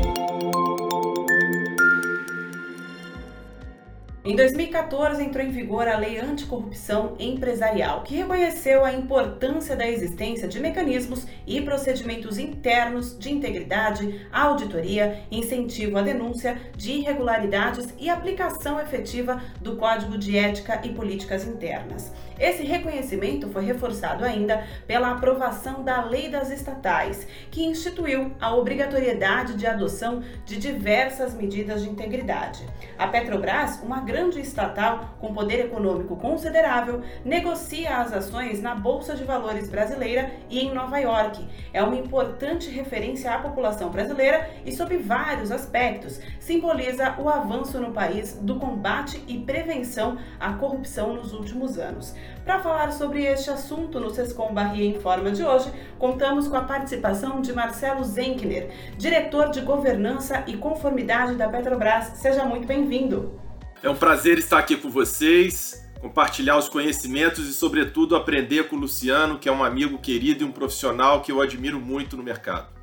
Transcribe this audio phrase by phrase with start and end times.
[4.29, 10.47] Em 2014 entrou em vigor a Lei Anticorrupção Empresarial, que reconheceu a importância da existência
[10.47, 18.79] de mecanismos e procedimentos internos de integridade, auditoria, incentivo à denúncia de irregularidades e aplicação
[18.79, 22.13] efetiva do Código de Ética e Políticas Internas.
[22.39, 29.55] Esse reconhecimento foi reforçado ainda pela aprovação da Lei das Estatais, que instituiu a obrigatoriedade
[29.55, 32.65] de adoção de diversas medidas de integridade.
[32.97, 39.25] A Petrobras, uma grande estatal com poder econômico considerável, negocia as ações na Bolsa de
[39.25, 41.45] Valores brasileira e em Nova York.
[41.73, 47.91] É uma importante referência à população brasileira e, sob vários aspectos, simboliza o avanço no
[47.91, 52.15] país do combate e prevenção à corrupção nos últimos anos.
[52.45, 56.63] Para falar sobre este assunto no Sescom Bahia em Forma de hoje, contamos com a
[56.63, 62.05] participação de Marcelo Zenkner, diretor de Governança e Conformidade da Petrobras.
[62.15, 63.39] Seja muito bem-vindo.
[63.83, 68.79] É um prazer estar aqui com vocês, compartilhar os conhecimentos e, sobretudo, aprender com o
[68.79, 72.78] Luciano, que é um amigo querido e um profissional que eu admiro muito no mercado.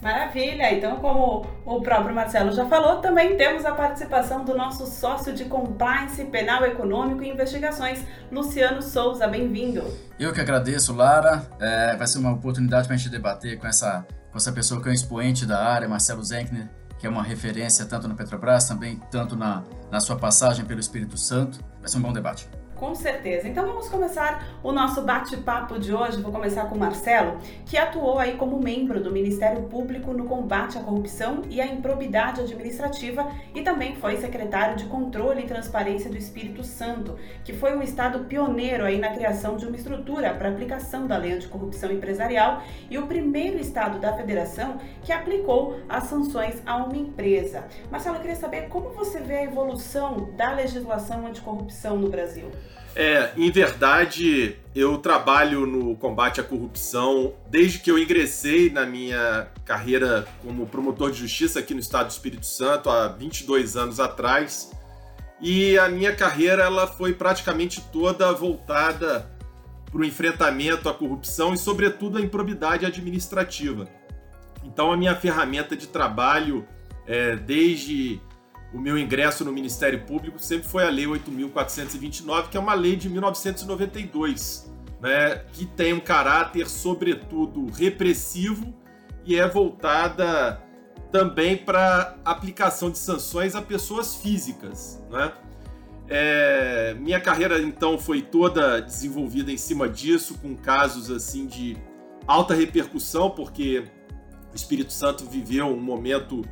[0.00, 0.72] Maravilha!
[0.72, 5.46] Então, como o próprio Marcelo já falou, também temos a participação do nosso sócio de
[5.46, 9.26] compliance penal econômico e investigações, Luciano Souza.
[9.26, 9.82] Bem-vindo!
[10.18, 11.46] Eu que agradeço, Lara.
[11.58, 14.88] É, vai ser uma oportunidade para a gente debater com essa, com essa pessoa que
[14.88, 16.68] é um expoente da área, Marcelo Zenkner,
[16.98, 21.16] que é uma referência tanto na Petrobras, também tanto na, na sua passagem pelo Espírito
[21.16, 21.58] Santo.
[21.80, 22.48] Vai ser um bom debate.
[22.76, 23.48] Com certeza.
[23.48, 26.20] Então vamos começar o nosso bate-papo de hoje.
[26.20, 30.76] Vou começar com o Marcelo, que atuou aí como membro do Ministério Público no combate
[30.76, 36.18] à corrupção e à improbidade administrativa e também foi secretário de Controle e Transparência do
[36.18, 41.06] Espírito Santo, que foi um estado pioneiro aí na criação de uma estrutura para aplicação
[41.06, 46.76] da Lei Anticorrupção Empresarial e o primeiro estado da federação que aplicou as sanções a
[46.76, 47.64] uma empresa.
[47.90, 52.50] Marcelo, eu queria saber como você vê a evolução da legislação anticorrupção no Brasil.
[52.98, 59.48] É, em verdade, eu trabalho no combate à corrupção desde que eu ingressei na minha
[59.66, 64.72] carreira como promotor de justiça aqui no estado do Espírito Santo, há 22 anos atrás.
[65.42, 69.30] E a minha carreira ela foi praticamente toda voltada
[69.92, 73.86] para o enfrentamento à corrupção e, sobretudo, à improbidade administrativa.
[74.64, 76.66] Então, a minha ferramenta de trabalho,
[77.06, 78.22] é, desde
[78.76, 82.94] o meu ingresso no Ministério Público sempre foi a Lei 8.429, que é uma lei
[82.94, 84.70] de 1992,
[85.00, 88.74] né, que tem um caráter, sobretudo, repressivo
[89.24, 90.62] e é voltada
[91.10, 95.02] também para aplicação de sanções a pessoas físicas.
[95.10, 95.32] Né?
[96.06, 101.78] É, minha carreira, então, foi toda desenvolvida em cima disso, com casos assim de
[102.26, 103.84] alta repercussão, porque
[104.52, 106.42] o Espírito Santo viveu um momento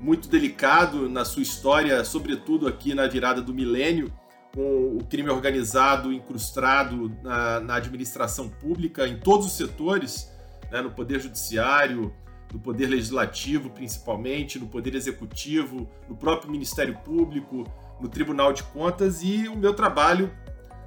[0.00, 4.10] muito delicado na sua história, sobretudo aqui na virada do milênio,
[4.54, 10.32] com o crime organizado incrustado na, na administração pública, em todos os setores,
[10.72, 12.12] né, no Poder Judiciário,
[12.52, 17.64] no Poder Legislativo, principalmente, no Poder Executivo, no próprio Ministério Público,
[18.00, 20.32] no Tribunal de Contas, e o meu trabalho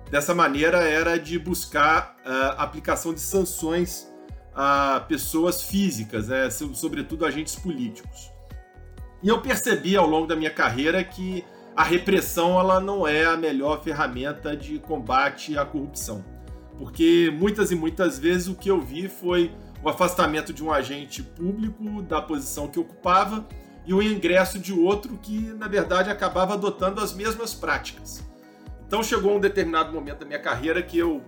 [0.10, 4.12] dessa maneira era de buscar a uh, aplicação de sanções
[4.56, 8.33] a pessoas físicas, né, sobretudo agentes políticos.
[9.24, 13.38] E eu percebi ao longo da minha carreira que a repressão ela não é a
[13.38, 16.24] melhor ferramenta de combate à corrupção.
[16.78, 19.50] Porque muitas e muitas vezes o que eu vi foi
[19.82, 23.48] o afastamento de um agente público da posição que ocupava
[23.86, 28.22] e o ingresso de outro que, na verdade, acabava adotando as mesmas práticas.
[28.86, 31.22] Então chegou um determinado momento da minha carreira que eu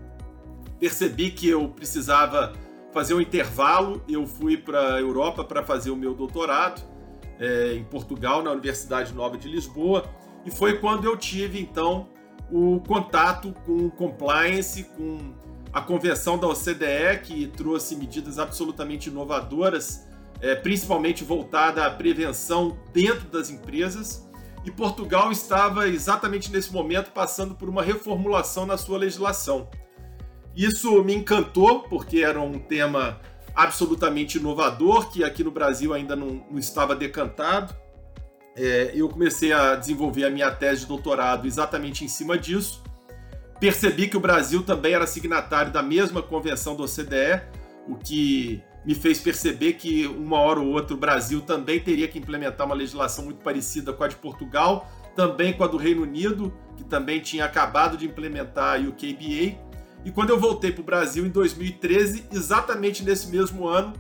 [0.80, 2.52] percebi que eu precisava
[2.92, 4.04] fazer um intervalo.
[4.08, 6.95] Eu fui para a Europa para fazer o meu doutorado
[7.40, 10.06] é, em Portugal, na Universidade Nova de Lisboa,
[10.46, 12.08] e foi quando eu tive então
[12.52, 15.34] o contato com compliance, com
[15.74, 20.08] a convenção da OCDE, que trouxe medidas absolutamente inovadoras,
[20.40, 24.26] é, principalmente voltada à prevenção dentro das empresas.
[24.64, 29.70] E Portugal estava exatamente nesse momento passando por uma reformulação na sua legislação.
[30.56, 33.20] Isso me encantou, porque era um tema
[33.56, 37.74] absolutamente inovador, que aqui no Brasil ainda não, não estava decantado.
[38.56, 42.84] É, eu comecei a desenvolver a minha tese de doutorado exatamente em cima disso.
[43.60, 47.42] Percebi que o Brasil também era signatário da mesma convenção da OCDE,
[47.88, 52.20] o que me fez perceber que uma hora ou outra o Brasil também teria que
[52.20, 56.54] implementar uma legislação muito parecida com a de Portugal, também com a do Reino Unido,
[56.78, 59.58] que também tinha acabado de implementar a UKBA.
[60.06, 63.92] E quando eu voltei para o Brasil em 2013, exatamente nesse mesmo ano,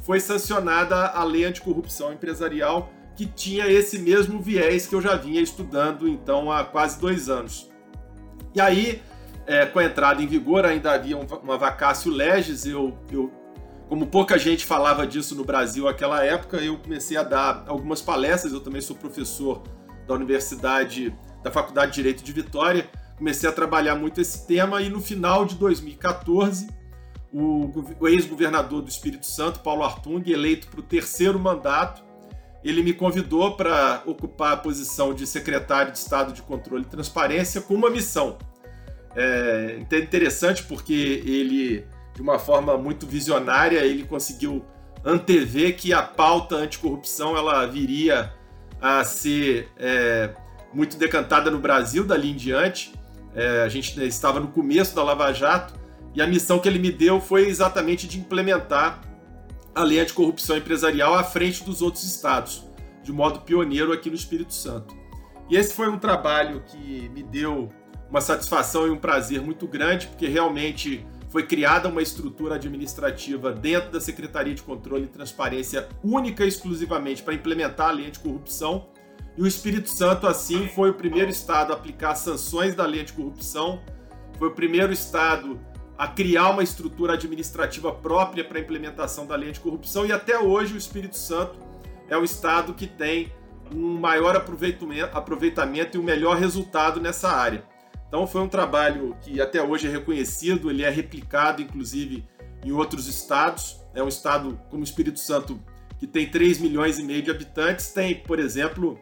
[0.00, 5.42] foi sancionada a Lei Anticorrupção Empresarial, que tinha esse mesmo viés que eu já vinha
[5.42, 7.70] estudando então há quase dois anos.
[8.54, 9.02] E aí,
[9.46, 13.30] é, com a entrada em vigor, ainda havia um, uma vacácio legis, eu, eu,
[13.86, 18.54] como pouca gente falava disso no Brasil naquela época, eu comecei a dar algumas palestras,
[18.54, 19.62] eu também sou professor
[20.06, 22.88] da Universidade, da Faculdade de Direito de Vitória,
[23.20, 26.68] comecei a trabalhar muito esse tema e no final de 2014
[27.30, 32.02] o, ex-governador do Espírito Santo, Paulo Artung, eleito para o terceiro mandato,
[32.64, 37.60] ele me convidou para ocupar a posição de secretário de Estado de Controle e Transparência
[37.60, 38.38] com uma missão.
[39.14, 44.64] É interessante porque ele, de uma forma muito visionária, ele conseguiu
[45.04, 48.32] antever que a pauta anticorrupção ela viria
[48.80, 50.30] a ser é,
[50.72, 52.98] muito decantada no Brasil dali em diante.
[53.34, 55.74] É, a gente estava no começo da Lava Jato
[56.14, 59.00] e a missão que ele me deu foi exatamente de implementar
[59.74, 62.64] a lei anticorrupção empresarial à frente dos outros estados,
[63.02, 64.96] de modo pioneiro aqui no Espírito Santo.
[65.48, 67.68] E esse foi um trabalho que me deu
[68.08, 73.92] uma satisfação e um prazer muito grande, porque realmente foi criada uma estrutura administrativa dentro
[73.92, 78.88] da Secretaria de Controle e Transparência única e exclusivamente para implementar a lei anticorrupção
[79.36, 83.80] e o Espírito Santo, assim, foi o primeiro estado a aplicar sanções da lei anticorrupção,
[84.38, 85.60] foi o primeiro estado
[85.96, 90.74] a criar uma estrutura administrativa própria para a implementação da lei anticorrupção e até hoje
[90.74, 91.58] o Espírito Santo
[92.08, 93.32] é o estado que tem
[93.70, 97.64] um maior aproveitamento e um melhor resultado nessa área.
[98.08, 102.26] Então foi um trabalho que até hoje é reconhecido, ele é replicado inclusive
[102.64, 103.78] em outros estados.
[103.94, 105.60] É um estado como o Espírito Santo
[105.98, 108.98] que tem 3 milhões e meio de habitantes, tem, por exemplo,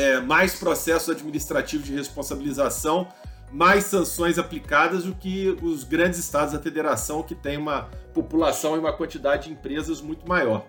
[0.00, 3.06] é, mais processos administrativos de responsabilização,
[3.52, 7.82] mais sanções aplicadas do que os grandes estados da federação, que tem uma
[8.14, 10.64] população e uma quantidade de empresas muito maior.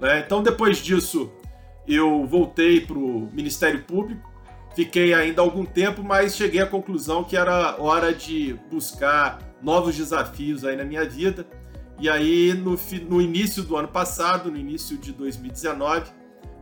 [0.00, 0.24] Né?
[0.26, 1.30] Então, depois disso,
[1.86, 4.28] eu voltei para o Ministério Público,
[4.74, 10.64] fiquei ainda algum tempo, mas cheguei à conclusão que era hora de buscar novos desafios
[10.64, 11.46] aí na minha vida.
[12.00, 12.76] E aí, no,
[13.08, 16.10] no início do ano passado, no início de 2019,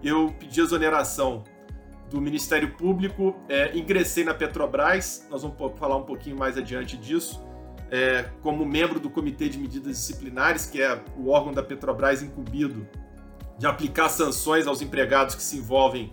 [0.03, 1.45] eu pedi exoneração
[2.11, 7.41] do Ministério Público, é, ingressei na Petrobras, nós vamos falar um pouquinho mais adiante disso,
[7.91, 12.87] é, como membro do Comitê de Medidas Disciplinares, que é o órgão da Petrobras incumbido
[13.57, 16.13] de aplicar sanções aos empregados que se envolvem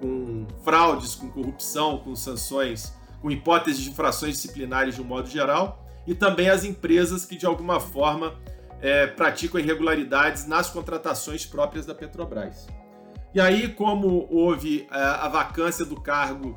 [0.00, 5.84] com fraudes, com corrupção, com sanções, com hipóteses de infrações disciplinares de um modo geral,
[6.06, 8.34] e também as empresas que de alguma forma
[8.80, 12.66] é, praticam irregularidades nas contratações próprias da Petrobras.
[13.34, 16.56] E aí, como houve a, é, a vacância do cargo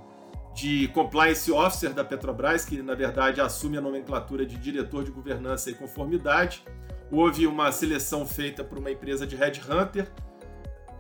[0.54, 5.72] de Compliance Officer da Petrobras, que na verdade assume a nomenclatura de diretor de governança
[5.72, 6.64] e conformidade,
[7.12, 10.08] houve uma seleção feita por uma empresa de headhunter,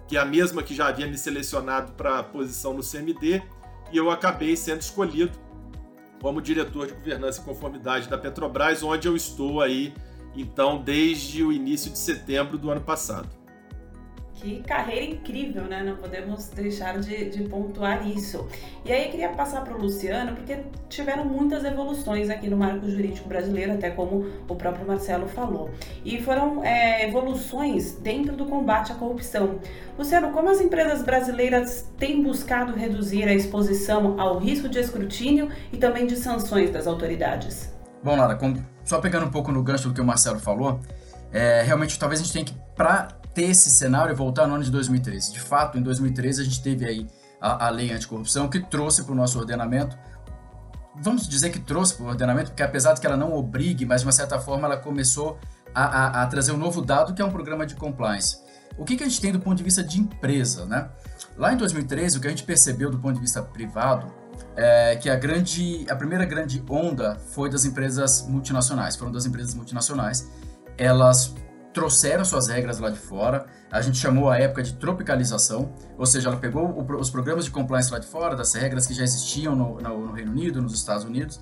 [0.07, 3.43] que é a mesma que já havia me selecionado para a posição no CMD,
[3.91, 5.37] e eu acabei sendo escolhido
[6.19, 9.93] como diretor de governança e conformidade da Petrobras, onde eu estou aí
[10.35, 13.36] então desde o início de setembro do ano passado.
[14.39, 15.81] Que carreira incrível, né?
[15.81, 18.47] Não podemos deixar de, de pontuar isso.
[18.85, 23.27] E aí queria passar para o Luciano, porque tiveram muitas evoluções aqui no marco jurídico
[23.27, 25.71] brasileiro, até como o próprio Marcelo falou.
[26.05, 29.59] E foram é, evoluções dentro do combate à corrupção.
[29.97, 35.77] Luciano, como as empresas brasileiras têm buscado reduzir a exposição ao risco de escrutínio e
[35.77, 37.75] também de sanções das autoridades?
[38.03, 38.37] Bom, Lara,
[38.83, 40.79] só pegando um pouco no gancho do que o Marcelo falou,
[41.33, 44.63] é, realmente talvez a gente tenha que, para ter esse cenário e voltar no ano
[44.63, 45.31] de 2013.
[45.31, 47.07] De fato, em 2013 a gente teve aí
[47.39, 49.95] a, a lei anticorrupção que trouxe para o nosso ordenamento
[50.99, 54.01] vamos dizer que trouxe para o ordenamento, porque apesar de que ela não obrigue, mas
[54.01, 55.37] de uma certa forma ela começou
[55.71, 58.39] a, a, a, trazer um novo dado que é um programa de compliance.
[58.75, 60.89] O que, que a gente tem do ponto de vista de empresa, né?
[61.37, 64.11] Lá em 2013, o que a gente percebeu do ponto de vista privado
[64.55, 69.53] é que a grande, a primeira grande onda foi das empresas multinacionais, foram das empresas
[69.53, 70.27] multinacionais.
[70.77, 71.35] Elas
[71.77, 73.45] trouxeram suas regras lá de fora.
[73.71, 77.51] A gente chamou a época de tropicalização, ou seja, ela pegou o, os programas de
[77.51, 80.73] compliance lá de fora, das regras que já existiam no, no, no Reino Unido, nos
[80.73, 81.39] Estados Unidos,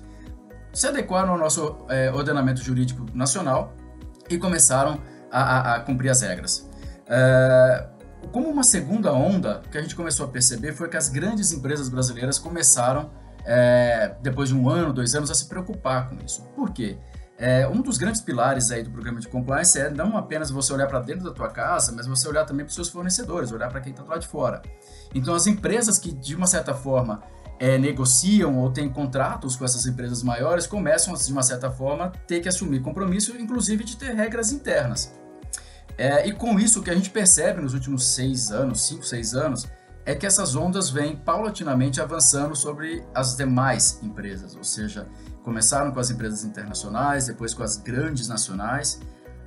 [0.74, 3.72] se adequaram ao nosso é, ordenamento jurídico nacional
[4.28, 5.00] e começaram
[5.32, 6.68] a, a, a cumprir as regras.
[7.08, 7.86] É,
[8.30, 11.50] como uma segunda onda, o que a gente começou a perceber foi que as grandes
[11.50, 13.10] empresas brasileiras começaram,
[13.46, 16.42] é, depois de um ano, dois anos, a se preocupar com isso.
[16.54, 16.98] Por quê?
[17.38, 20.86] É, um dos grandes pilares aí do programa de compliance é não apenas você olhar
[20.86, 23.80] para dentro da tua casa, mas você olhar também para os seus fornecedores, olhar para
[23.80, 24.62] quem está lá de fora.
[25.14, 27.22] Então, as empresas que, de uma certa forma,
[27.58, 32.40] é, negociam ou têm contratos com essas empresas maiores começam, de uma certa forma, ter
[32.40, 35.14] que assumir compromisso, inclusive de ter regras internas.
[35.98, 39.34] É, e com isso, o que a gente percebe nos últimos seis anos, cinco, seis
[39.34, 39.66] anos,
[40.06, 45.08] é que essas ondas vêm paulatinamente avançando sobre as demais empresas, ou seja,
[45.42, 49.00] começaram com as empresas internacionais, depois com as grandes nacionais.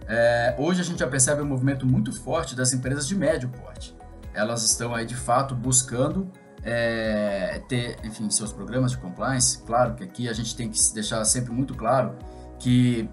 [0.06, 3.96] É, hoje a gente já percebe um movimento muito forte das empresas de médio porte.
[4.34, 6.30] Elas estão aí de fato buscando
[6.62, 9.60] é, ter, enfim, seus programas de compliance.
[9.60, 12.18] Claro que aqui a gente tem que deixar sempre muito claro
[12.60, 13.10] que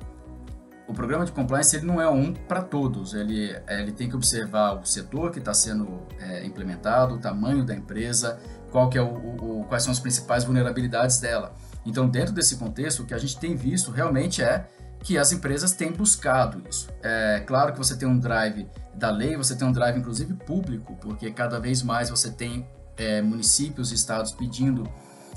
[0.88, 3.14] o programa de compliance ele não é um para todos.
[3.14, 7.74] Ele, ele tem que observar o setor que está sendo é, implementado, o tamanho da
[7.74, 8.38] empresa,
[8.70, 11.54] qual que é o, o, quais são as principais vulnerabilidades dela.
[11.84, 14.68] Então, dentro desse contexto, o que a gente tem visto realmente é
[15.02, 16.88] que as empresas têm buscado isso.
[17.02, 20.96] É claro que você tem um drive da lei, você tem um drive inclusive público,
[21.00, 22.66] porque cada vez mais você tem
[22.96, 24.88] é, municípios e estados pedindo,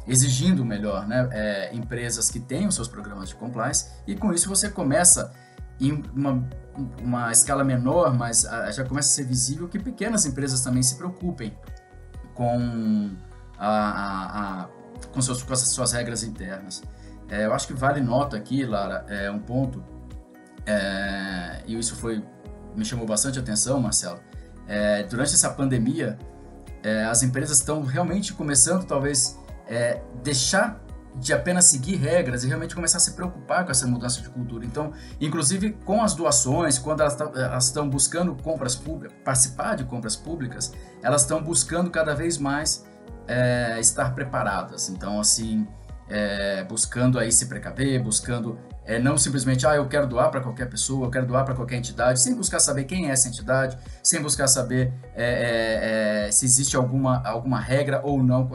[0.09, 4.69] exigindo melhor, né, é, empresas que tenham seus programas de compliance, e com isso você
[4.69, 5.31] começa
[5.79, 6.43] em uma,
[7.01, 11.55] uma escala menor, mas já começa a ser visível que pequenas empresas também se preocupem
[12.33, 13.11] com
[13.57, 14.69] a, a, a
[15.13, 16.83] com, seus, com as suas regras internas.
[17.29, 19.81] É, eu acho que vale nota aqui, Lara, é um ponto,
[20.65, 22.21] é, e isso foi
[22.75, 24.19] me chamou bastante atenção, Marcelo.
[24.67, 26.17] É, durante essa pandemia,
[26.83, 29.37] é, as empresas estão realmente começando, talvez,
[29.69, 30.83] é, deixar
[31.15, 34.65] de apenas seguir regras e realmente começar a se preocupar com essa mudança de cultura.
[34.65, 40.73] Então, inclusive com as doações, quando elas estão buscando compras públicas, participar de compras públicas,
[41.01, 42.85] elas estão buscando cada vez mais
[43.27, 44.89] é, estar preparadas.
[44.89, 45.67] Então, assim,
[46.09, 48.57] é, buscando aí se precaver, buscando
[48.89, 51.77] é, não simplesmente, ah, eu quero doar para qualquer pessoa, eu quero doar para qualquer
[51.77, 56.43] entidade, sem buscar saber quem é essa entidade, sem buscar saber é, é, é se
[56.43, 58.49] existe alguma, alguma regra ou não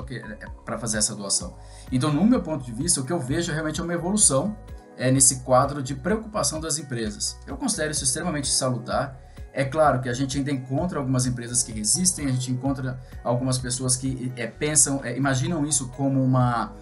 [0.65, 1.57] para fazer essa doação.
[1.93, 4.57] Então, no meu ponto de vista, o que eu vejo realmente é uma evolução
[4.99, 7.39] é, nesse quadro de preocupação das empresas.
[7.47, 9.17] Eu considero isso extremamente salutar
[9.57, 13.57] é claro que a gente ainda encontra algumas empresas que resistem, a gente encontra algumas
[13.57, 16.73] pessoas que é, pensam, é, imaginam isso como uma.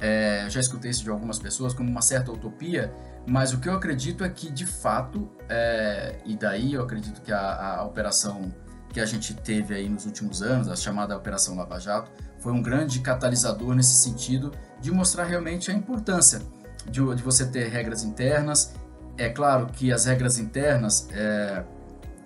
[0.00, 2.92] É, já escutei isso de algumas pessoas, como uma certa utopia,
[3.26, 7.30] mas o que eu acredito é que, de fato, é, e daí eu acredito que
[7.30, 8.52] a, a, operação
[8.92, 12.62] que a gente teve aí nos últimos anos, a chamada Operação Lava Jato, foi um
[12.62, 16.40] grande catalisador nesse sentido de mostrar realmente a importância
[16.86, 18.72] de, de você ter regras internas.
[19.18, 21.62] É claro que as regras internas é,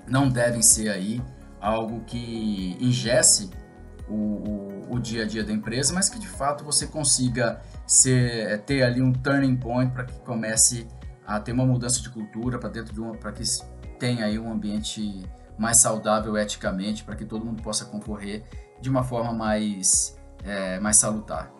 [0.07, 1.21] não devem ser aí
[1.61, 3.51] algo que ingesse
[4.09, 8.51] o, o, o, dia a dia da empresa, mas que de fato você consiga ser,
[8.51, 10.87] é, ter ali um turning point para que comece
[11.27, 13.43] a ter uma mudança de cultura para dentro de uma, para que
[13.99, 15.25] tenha aí um ambiente
[15.59, 18.43] mais saudável eticamente, para que todo mundo possa concorrer
[18.81, 21.51] de uma forma mais, é, mais salutar.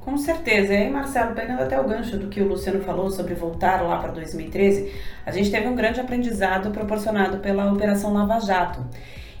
[0.00, 0.74] Com certeza.
[0.74, 3.98] E aí, Marcelo, pegando até o gancho do que o Luciano falou sobre voltar lá
[3.98, 4.92] para 2013,
[5.24, 8.84] a gente teve um grande aprendizado proporcionado pela Operação Lava Jato.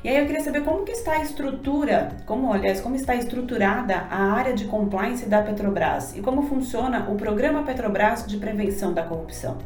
[0.04, 3.98] E aí eu queria saber como que está a estrutura, como, aliás, como está estruturada
[4.10, 9.04] a área de compliance da Petrobras e como funciona o programa Petrobras de prevenção da
[9.04, 9.58] corrupção.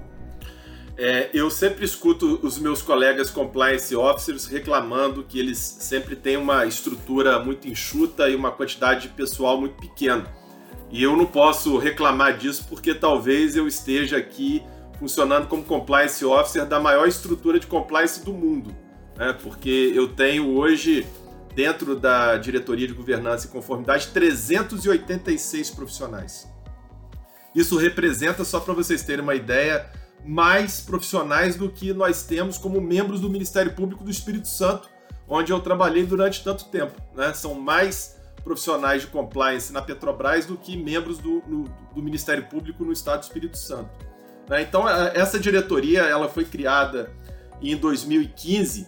[0.99, 6.67] É, eu sempre escuto os meus colegas compliance officers reclamando que eles sempre têm uma
[6.67, 10.25] estrutura muito enxuta e uma quantidade de pessoal muito pequena.
[10.91, 14.63] E eu não posso reclamar disso porque talvez eu esteja aqui
[14.99, 18.86] funcionando como compliance officer da maior estrutura de compliance do mundo.
[19.17, 19.33] Né?
[19.43, 21.07] Porque eu tenho hoje,
[21.55, 26.47] dentro da diretoria de governança e conformidade, 386 profissionais.
[27.55, 29.91] Isso representa, só para vocês terem uma ideia,
[30.25, 34.91] mais profissionais do que nós temos como membros do Ministério Público do Espírito Santo,
[35.29, 37.01] onde eu trabalhei durante tanto tempo.
[37.15, 37.33] Né?
[37.33, 42.85] São mais profissionais de compliance na Petrobras do que membros do, no, do Ministério Público
[42.85, 43.91] no Estado do Espírito Santo.
[44.49, 44.63] Né?
[44.63, 47.13] Então, essa diretoria ela foi criada
[47.61, 48.87] em 2015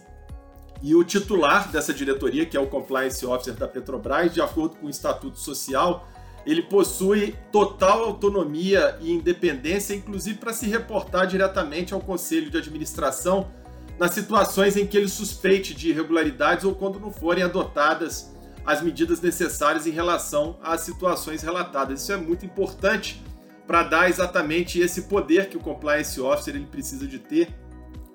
[0.81, 4.87] e o titular dessa diretoria, que é o Compliance Officer da Petrobras, de acordo com
[4.87, 6.07] o Estatuto Social,
[6.45, 13.51] ele possui total autonomia e independência, inclusive para se reportar diretamente ao conselho de administração
[13.99, 18.31] nas situações em que ele suspeite de irregularidades ou quando não forem adotadas
[18.65, 22.01] as medidas necessárias em relação às situações relatadas.
[22.01, 23.21] Isso é muito importante
[23.67, 27.49] para dar exatamente esse poder que o compliance officer ele precisa de ter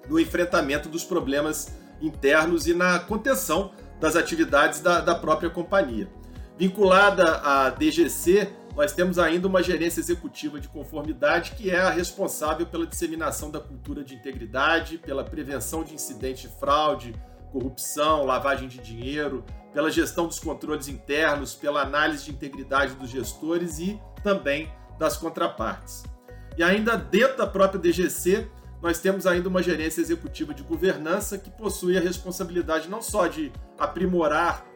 [0.09, 1.69] no enfrentamento dos problemas
[2.07, 6.09] internos e na contenção das atividades da, da própria companhia.
[6.59, 12.67] Vinculada à DGC, nós temos ainda uma gerência executiva de conformidade que é a responsável
[12.67, 17.15] pela disseminação da cultura de integridade, pela prevenção de incidentes de fraude,
[17.53, 23.79] corrupção, lavagem de dinheiro, pela gestão dos controles internos, pela análise de integridade dos gestores
[23.79, 26.03] e também das contrapartes.
[26.57, 28.49] E ainda dentro da própria DGC,
[28.85, 33.51] nós temos ainda uma gerência executiva de governança que possui a responsabilidade não só de
[33.79, 34.67] aprimorar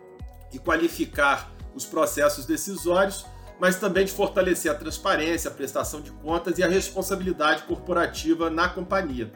[0.51, 3.27] e qualificar os processos decisórios,
[3.61, 8.67] mas também de fortalecer a transparência, a prestação de contas e a responsabilidade corporativa na
[8.67, 9.31] companhia.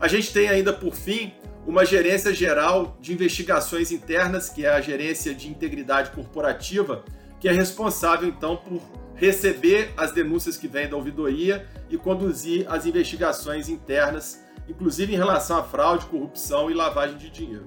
[0.00, 1.34] A gente tem ainda, por fim,
[1.66, 7.04] uma gerência geral de investigações internas, que é a gerência de integridade corporativa,
[7.38, 8.80] que é responsável então por
[9.18, 15.58] receber as denúncias que vêm da ouvidoria e conduzir as investigações internas, inclusive em relação
[15.58, 17.66] à fraude, corrupção e lavagem de dinheiro.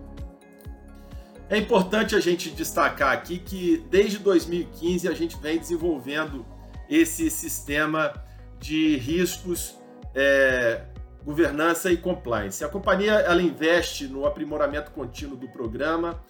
[1.49, 6.45] É importante a gente destacar aqui que desde 2015 a gente vem desenvolvendo
[6.89, 8.13] esse sistema
[8.57, 9.75] de riscos,
[10.15, 10.83] é,
[11.25, 12.63] governança e compliance.
[12.63, 16.23] A companhia ela investe no aprimoramento contínuo do programa,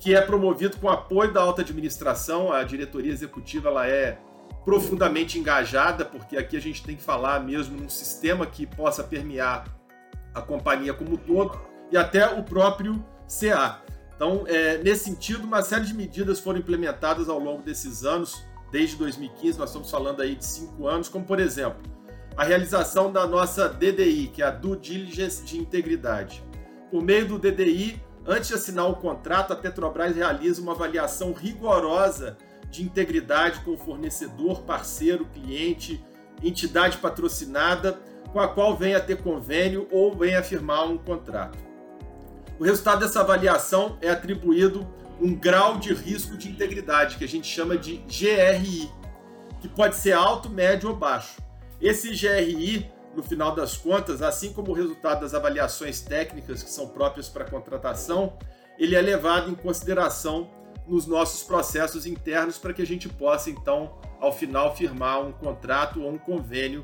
[0.00, 2.52] que é promovido com apoio da alta administração.
[2.52, 4.18] A diretoria executiva ela é
[4.64, 9.64] profundamente engajada, porque aqui a gente tem que falar mesmo num sistema que possa permear
[10.34, 11.60] a companhia como um todo
[11.92, 13.82] e até o próprio CA.
[14.16, 18.96] Então, é, nesse sentido, uma série de medidas foram implementadas ao longo desses anos, desde
[18.96, 21.80] 2015, nós estamos falando aí de cinco anos, como por exemplo,
[22.36, 26.42] a realização da nossa DDI, que é a Due Diligence de Integridade.
[26.90, 32.36] Por meio do DDI, antes de assinar o contrato, a Petrobras realiza uma avaliação rigorosa
[32.74, 36.04] de integridade com o fornecedor, parceiro, cliente,
[36.42, 38.00] entidade patrocinada,
[38.32, 41.56] com a qual venha a ter convênio ou venha firmar um contrato.
[42.58, 44.84] O resultado dessa avaliação é atribuído
[45.20, 48.90] um grau de risco de integridade, que a gente chama de GRI,
[49.60, 51.40] que pode ser alto, médio ou baixo.
[51.80, 56.88] Esse GRI, no final das contas, assim como o resultado das avaliações técnicas que são
[56.88, 58.36] próprias para a contratação,
[58.76, 60.50] ele é levado em consideração
[60.86, 66.02] nos nossos processos internos para que a gente possa, então, ao final, firmar um contrato
[66.02, 66.82] ou um convênio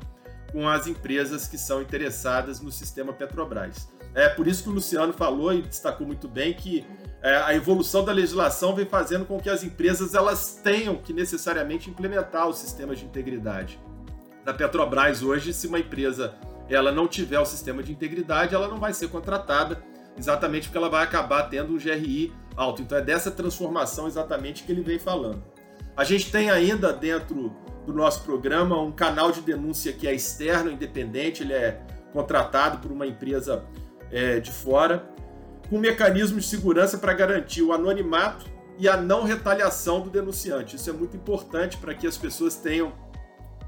[0.51, 3.89] com as empresas que são interessadas no sistema Petrobras.
[4.13, 6.85] É por isso que o Luciano falou e destacou muito bem que
[7.21, 11.89] é, a evolução da legislação vem fazendo com que as empresas elas tenham que necessariamente
[11.89, 13.79] implementar os sistemas de integridade.
[14.45, 16.35] Na Petrobras hoje, se uma empresa
[16.67, 19.81] ela não tiver o sistema de integridade, ela não vai ser contratada,
[20.21, 22.81] exatamente porque ela vai acabar tendo um GRI alto.
[22.81, 25.43] Então é dessa transformação exatamente que ele vem falando.
[25.97, 27.53] A gente tem ainda dentro
[27.85, 31.81] do nosso programa um canal de denúncia que é externo, independente, ele é
[32.13, 33.65] contratado por uma empresa
[34.11, 35.09] é, de fora,
[35.69, 38.45] com mecanismos de segurança para garantir o anonimato
[38.77, 40.75] e a não retaliação do denunciante.
[40.75, 42.93] Isso é muito importante para que as pessoas tenham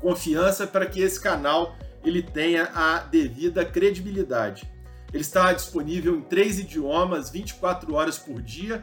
[0.02, 4.72] confiança, para que esse canal ele tenha a devida credibilidade.
[5.14, 8.82] Ele está disponível em três idiomas, 24 horas por dia,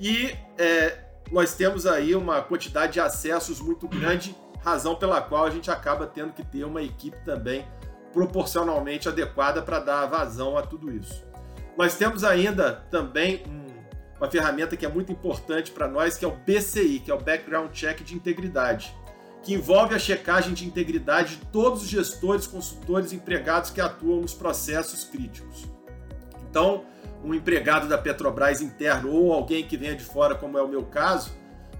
[0.00, 0.98] e é,
[1.30, 6.06] nós temos aí uma quantidade de acessos muito grande, razão pela qual a gente acaba
[6.06, 7.66] tendo que ter uma equipe também
[8.12, 11.24] proporcionalmente adequada para dar vazão a tudo isso.
[11.76, 13.66] Nós temos ainda também um,
[14.18, 17.18] uma ferramenta que é muito importante para nós, que é o BCI, que é o
[17.18, 18.94] Background Check de Integridade,
[19.42, 24.20] que envolve a checagem de integridade de todos os gestores, consultores e empregados que atuam
[24.20, 25.66] nos processos críticos.
[26.50, 26.84] Então,
[27.24, 30.84] um empregado da Petrobras interno ou alguém que venha de fora, como é o meu
[30.84, 31.32] caso,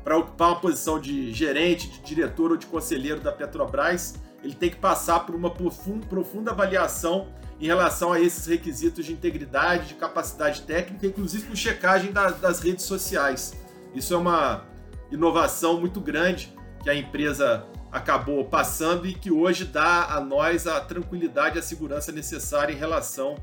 [0.03, 4.71] para ocupar uma posição de gerente, de diretor ou de conselheiro da Petrobras, ele tem
[4.71, 7.29] que passar por uma profunda avaliação
[7.61, 12.85] em relação a esses requisitos de integridade, de capacidade técnica, inclusive com checagem das redes
[12.85, 13.53] sociais.
[13.95, 14.65] Isso é uma
[15.11, 16.57] inovação muito grande
[16.89, 21.63] que a empresa acabou passando e que hoje dá a nós a tranquilidade e a
[21.63, 23.37] segurança necessária em relação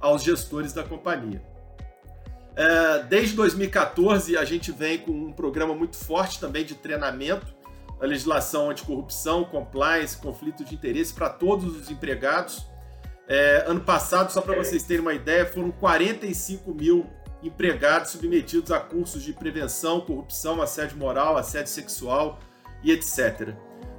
[0.00, 1.42] aos gestores da companhia.
[2.56, 7.54] É, desde 2014 a gente vem com um programa muito forte também de treinamento
[8.00, 12.66] a legislação anticorrupção, compliance, conflito de interesse para todos os empregados.
[13.28, 17.06] É, ano passado, só para vocês terem uma ideia, foram 45 mil
[17.42, 22.38] empregados submetidos a cursos de prevenção, corrupção, assédio moral, assédio sexual
[22.82, 23.54] e etc.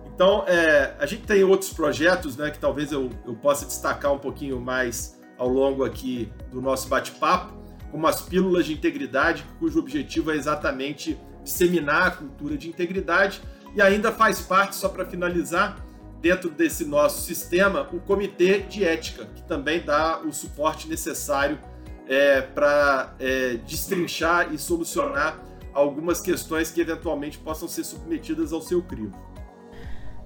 [0.05, 4.17] Então, é, a gente tem outros projetos né, que talvez eu, eu possa destacar um
[4.17, 7.53] pouquinho mais ao longo aqui do nosso bate-papo,
[7.91, 13.41] como as pílulas de integridade, cujo objetivo é exatamente disseminar a cultura de integridade
[13.75, 15.77] e ainda faz parte, só para finalizar,
[16.19, 21.59] dentro desse nosso sistema, o Comitê de Ética, que também dá o suporte necessário
[22.07, 25.39] é, para é, destrinchar e solucionar
[25.77, 29.15] algumas questões que eventualmente possam ser submetidas ao seu crivo.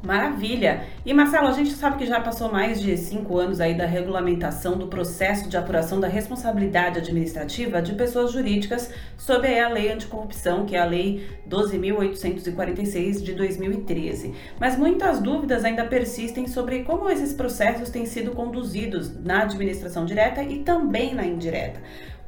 [0.03, 0.85] Maravilha!
[1.05, 4.75] E Marcelo, a gente sabe que já passou mais de cinco anos aí da regulamentação
[4.75, 10.75] do processo de apuração da responsabilidade administrativa de pessoas jurídicas sob a Lei Anticorrupção, que
[10.75, 14.33] é a Lei 12.846 de 2013.
[14.59, 20.41] Mas muitas dúvidas ainda persistem sobre como esses processos têm sido conduzidos na administração direta
[20.41, 21.79] e também na indireta.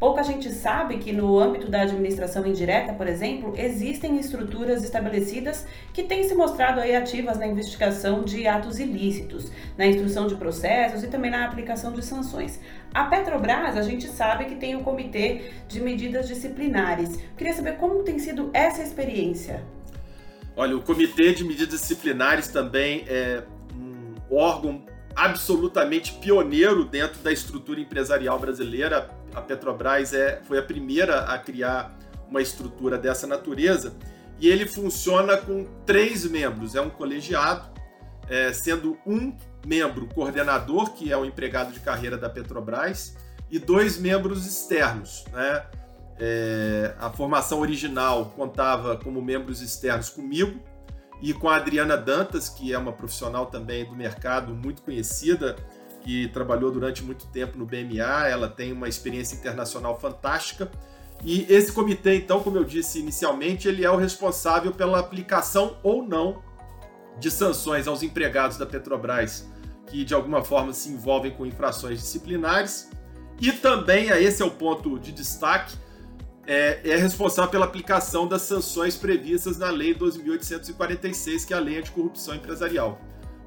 [0.04, 6.04] Pouca gente sabe que no âmbito da administração indireta, por exemplo, existem estruturas estabelecidas que
[6.04, 11.08] têm se mostrado aí ativas na investigação de atos ilícitos, na instrução de processos e
[11.08, 12.60] também na aplicação de sanções.
[12.94, 17.18] A Petrobras, a gente sabe que tem o Comitê de Medidas Disciplinares.
[17.38, 19.64] Queria saber como tem sido essa experiência.
[20.54, 23.42] Olha, o Comitê de Medidas Disciplinares também é
[23.74, 24.84] um órgão
[25.16, 29.23] absolutamente pioneiro dentro da estrutura empresarial brasileira.
[29.34, 31.98] A Petrobras é, foi a primeira a criar
[32.30, 33.94] uma estrutura dessa natureza
[34.40, 36.76] e ele funciona com três membros.
[36.76, 37.70] É um colegiado,
[38.28, 43.16] é, sendo um membro coordenador, que é o empregado de carreira da Petrobras,
[43.50, 45.26] e dois membros externos.
[45.32, 45.66] Né?
[46.20, 50.60] É, a formação original contava como membros externos comigo,
[51.22, 55.56] e com a Adriana Dantas, que é uma profissional também do mercado muito conhecida,
[56.04, 60.70] que trabalhou durante muito tempo no BMA, ela tem uma experiência internacional fantástica.
[61.24, 66.04] E esse comitê, então, como eu disse inicialmente, ele é o responsável pela aplicação ou
[66.06, 66.44] não
[67.18, 69.48] de sanções aos empregados da Petrobras
[69.94, 72.90] que de alguma forma se envolvem com infrações disciplinares.
[73.40, 75.76] E também, esse é o ponto de destaque,
[76.48, 81.78] é, é, responsável pela aplicação das sanções previstas na Lei 12.846, que é a Lei
[81.78, 83.00] Anticorrupção Empresarial.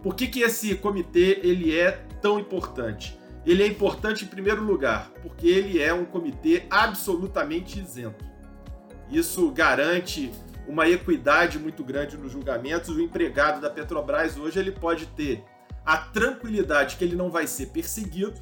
[0.02, 3.16] Por que, que esse comitê ele é tão importante?
[3.46, 8.24] Ele é importante em primeiro lugar, porque ele é um comitê absolutamente isento.
[9.08, 10.32] Isso garante
[10.66, 12.88] uma equidade muito grande nos julgamentos.
[12.88, 15.44] O empregado da Petrobras hoje ele pode ter
[15.84, 18.40] a tranquilidade que ele não vai ser perseguido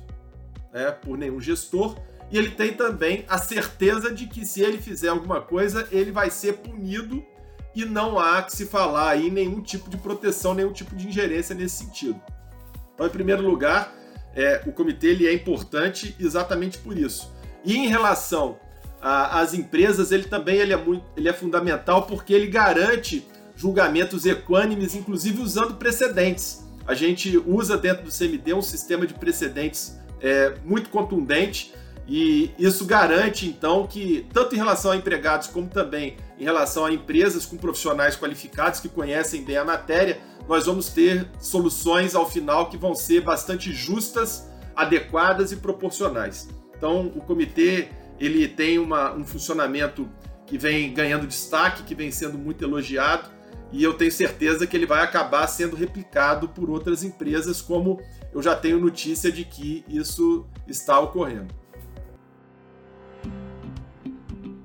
[0.72, 1.98] né, por nenhum gestor
[2.30, 6.30] e ele tem também a certeza de que se ele fizer alguma coisa, ele vai
[6.30, 7.22] ser punido
[7.74, 11.54] e não há que se falar aí nenhum tipo de proteção, nenhum tipo de ingerência
[11.54, 12.18] nesse sentido.
[12.94, 13.92] Então, em primeiro lugar,
[14.34, 17.32] é, o comitê ele é importante exatamente por isso.
[17.64, 18.58] E em relação
[19.00, 24.94] às empresas, ele também ele é, muito, ele é fundamental porque ele garante julgamentos equânimes,
[24.94, 26.64] inclusive usando precedentes.
[26.86, 31.72] A gente usa dentro do CMD um sistema de precedentes é, muito contundente
[32.06, 36.92] e isso garante, então, que, tanto em relação a empregados como também em relação a
[36.92, 42.68] empresas com profissionais qualificados que conhecem bem a matéria, nós vamos ter soluções ao final
[42.68, 46.48] que vão ser bastante justas, adequadas e proporcionais.
[46.76, 50.08] Então, o comitê ele tem uma, um funcionamento
[50.46, 53.30] que vem ganhando destaque, que vem sendo muito elogiado,
[53.72, 58.00] e eu tenho certeza que ele vai acabar sendo replicado por outras empresas, como
[58.32, 61.52] eu já tenho notícia de que isso está ocorrendo.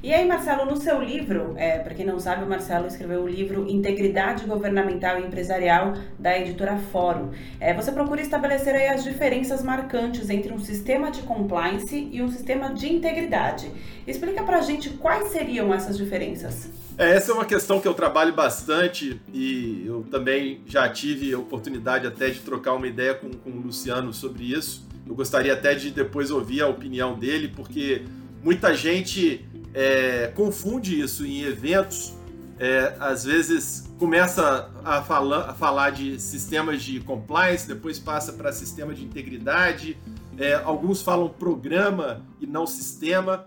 [0.02, 3.28] E aí, Marcelo, no seu livro, é, para quem não sabe, o Marcelo escreveu o
[3.28, 7.32] livro Integridade Governamental e Empresarial da editora Fórum.
[7.60, 12.32] É, você procura estabelecer aí as diferenças marcantes entre um sistema de compliance e um
[12.32, 13.70] sistema de integridade.
[14.08, 16.70] Explica para a gente quais seriam essas diferenças.
[16.98, 21.38] É, essa é uma questão que eu trabalho bastante e eu também já tive a
[21.38, 24.88] oportunidade até de trocar uma ideia com, com o Luciano sobre isso.
[25.06, 28.04] Eu gostaria até de depois ouvir a opinião dele, porque
[28.42, 32.14] muita gente é, confunde isso em eventos,
[32.60, 38.52] é, às vezes começa a, fala, a, falar de sistemas de compliance, depois passa para
[38.52, 39.98] sistema de integridade,
[40.38, 43.46] é, alguns falam programa e não sistema.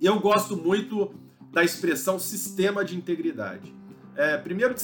[0.00, 1.12] Eu gosto muito
[1.52, 3.74] da expressão sistema de integridade.
[4.16, 4.74] É, primeiro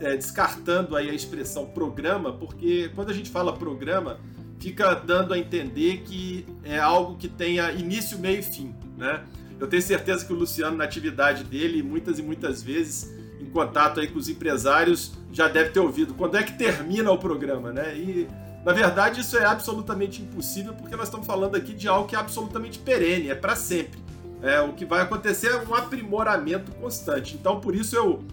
[0.00, 4.20] é, descartando aí a expressão programa, porque quando a gente fala programa,
[4.58, 9.24] fica dando a entender que é algo que tenha início, meio e fim, né?
[9.62, 14.00] Eu tenho certeza que o Luciano, na atividade dele, muitas e muitas vezes, em contato
[14.00, 17.96] aí com os empresários, já deve ter ouvido quando é que termina o programa, né?
[17.96, 18.26] E
[18.64, 22.18] na verdade isso é absolutamente impossível porque nós estamos falando aqui de algo que é
[22.18, 24.00] absolutamente perene, é para sempre.
[24.42, 27.36] É, o que vai acontecer é um aprimoramento constante.
[27.36, 28.24] Então, por isso eu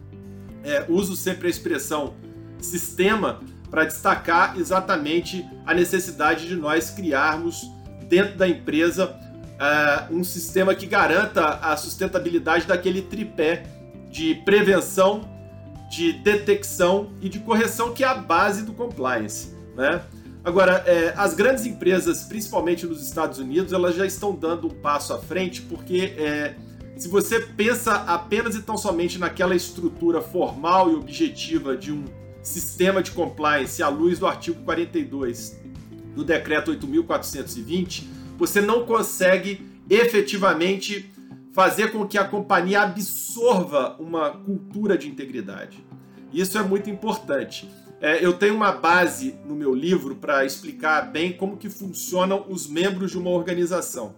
[0.63, 2.15] é, uso sempre a expressão
[2.59, 3.39] sistema
[3.69, 7.69] para destacar exatamente a necessidade de nós criarmos
[8.07, 9.28] dentro da empresa
[9.59, 13.63] uh, um sistema que garanta a sustentabilidade daquele tripé
[14.09, 15.29] de prevenção,
[15.89, 19.53] de detecção e de correção que é a base do compliance.
[19.75, 20.01] Né?
[20.43, 25.13] Agora, é, as grandes empresas, principalmente nos Estados Unidos, elas já estão dando um passo
[25.13, 26.55] à frente, porque é,
[26.95, 32.05] se você pensa apenas e tão somente naquela estrutura formal e objetiva de um
[32.41, 35.59] sistema de compliance à luz do artigo 42
[36.15, 41.11] do decreto 8.420, você não consegue efetivamente
[41.51, 45.83] fazer com que a companhia absorva uma cultura de integridade.
[46.31, 47.69] Isso é muito importante.
[47.99, 52.65] É, eu tenho uma base no meu livro para explicar bem como que funcionam os
[52.67, 54.15] membros de uma organização.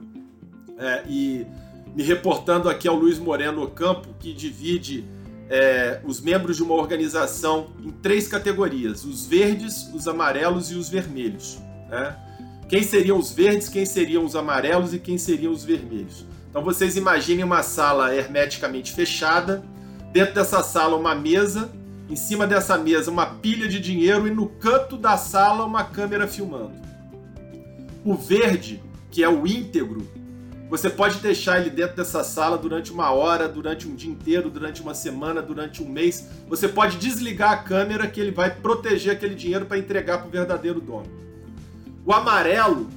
[0.77, 1.47] É, e
[1.95, 5.03] me reportando aqui ao Luiz Moreno Ocampo, que divide
[5.49, 10.87] é, os membros de uma organização em três categorias: os verdes, os amarelos e os
[10.87, 11.59] vermelhos.
[11.89, 12.15] Né?
[12.71, 16.25] Quem seriam os verdes, quem seriam os amarelos e quem seriam os vermelhos?
[16.49, 19.61] Então vocês imaginem uma sala hermeticamente fechada,
[20.13, 21.69] dentro dessa sala uma mesa,
[22.09, 26.29] em cima dessa mesa uma pilha de dinheiro e no canto da sala uma câmera
[26.29, 26.71] filmando.
[28.05, 28.81] O verde,
[29.11, 30.09] que é o íntegro,
[30.69, 34.81] você pode deixar ele dentro dessa sala durante uma hora, durante um dia inteiro, durante
[34.81, 36.25] uma semana, durante um mês.
[36.47, 40.31] Você pode desligar a câmera que ele vai proteger aquele dinheiro para entregar para o
[40.31, 41.30] verdadeiro dono.
[42.05, 42.89] O amarelo,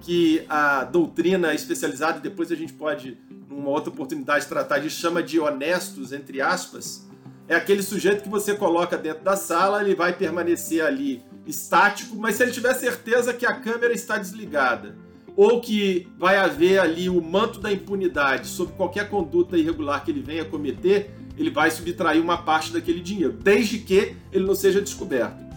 [0.00, 3.16] que a doutrina especializada, depois a gente pode,
[3.48, 7.06] numa outra oportunidade, tratar de chama de honestos, entre aspas,
[7.46, 12.36] é aquele sujeito que você coloca dentro da sala, ele vai permanecer ali estático, mas
[12.36, 14.94] se ele tiver certeza que a câmera está desligada
[15.34, 20.20] ou que vai haver ali o manto da impunidade sobre qualquer conduta irregular que ele
[20.20, 25.47] venha cometer, ele vai subtrair uma parte daquele dinheiro, desde que ele não seja descoberto.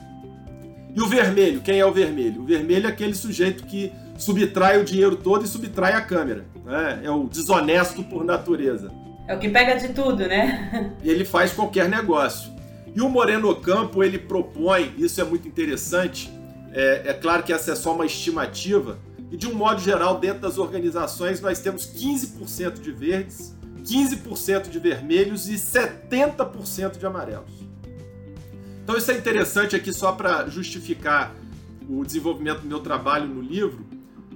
[0.94, 2.42] E o vermelho, quem é o vermelho?
[2.42, 6.46] O vermelho é aquele sujeito que subtrai o dinheiro todo e subtrai a câmera.
[6.66, 7.02] Né?
[7.04, 8.92] É o desonesto por natureza.
[9.28, 10.94] É o que pega de tudo, né?
[11.04, 12.52] E ele faz qualquer negócio.
[12.94, 16.30] E o Moreno Ocampo, ele propõe, isso é muito interessante,
[16.74, 19.00] é, é claro que essa é só uma estimativa,
[19.32, 24.78] e de um modo geral, dentro das organizações, nós temos 15% de verdes, 15% de
[24.78, 27.61] vermelhos e 70% de amarelos.
[28.84, 31.34] Então isso é interessante aqui só para justificar
[31.88, 33.86] o desenvolvimento do meu trabalho no livro.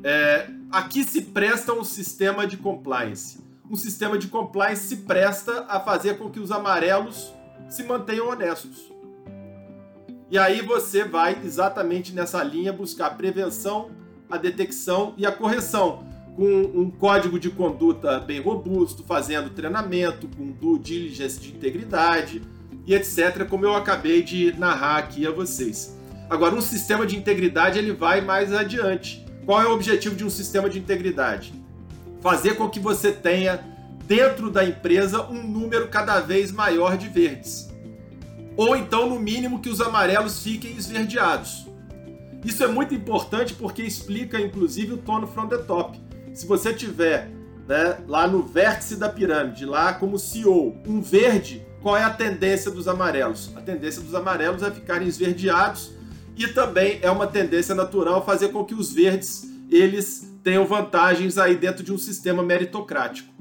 [0.04, 3.44] É, aqui se presta um sistema de compliance.
[3.70, 7.34] Um sistema de compliance se presta a fazer com que os amarelos
[7.70, 8.92] se mantenham honestos.
[10.30, 13.92] E aí você vai exatamente nessa linha buscar prevenção,
[14.30, 16.04] a detecção e a correção,
[16.36, 16.44] com
[16.76, 22.42] um código de conduta bem robusto, fazendo treinamento, com due diligence de integridade
[22.86, 25.96] e etc., como eu acabei de narrar aqui a vocês.
[26.30, 29.26] Agora, um sistema de integridade ele vai mais adiante.
[29.46, 31.54] Qual é o objetivo de um sistema de integridade?
[32.22, 33.64] Fazer com que você tenha
[34.08, 37.70] dentro da empresa um número cada vez maior de verdes.
[38.58, 41.68] Ou então, no mínimo, que os amarelos fiquem esverdeados.
[42.44, 46.00] Isso é muito importante porque explica, inclusive, o tono from the top.
[46.34, 47.30] Se você tiver
[47.68, 52.72] né, lá no vértice da pirâmide, lá como CEO, um verde, qual é a tendência
[52.72, 53.52] dos amarelos?
[53.56, 55.92] A tendência dos amarelos é ficarem esverdeados
[56.36, 61.56] e também é uma tendência natural fazer com que os verdes eles tenham vantagens aí
[61.56, 63.32] dentro de um sistema meritocrático.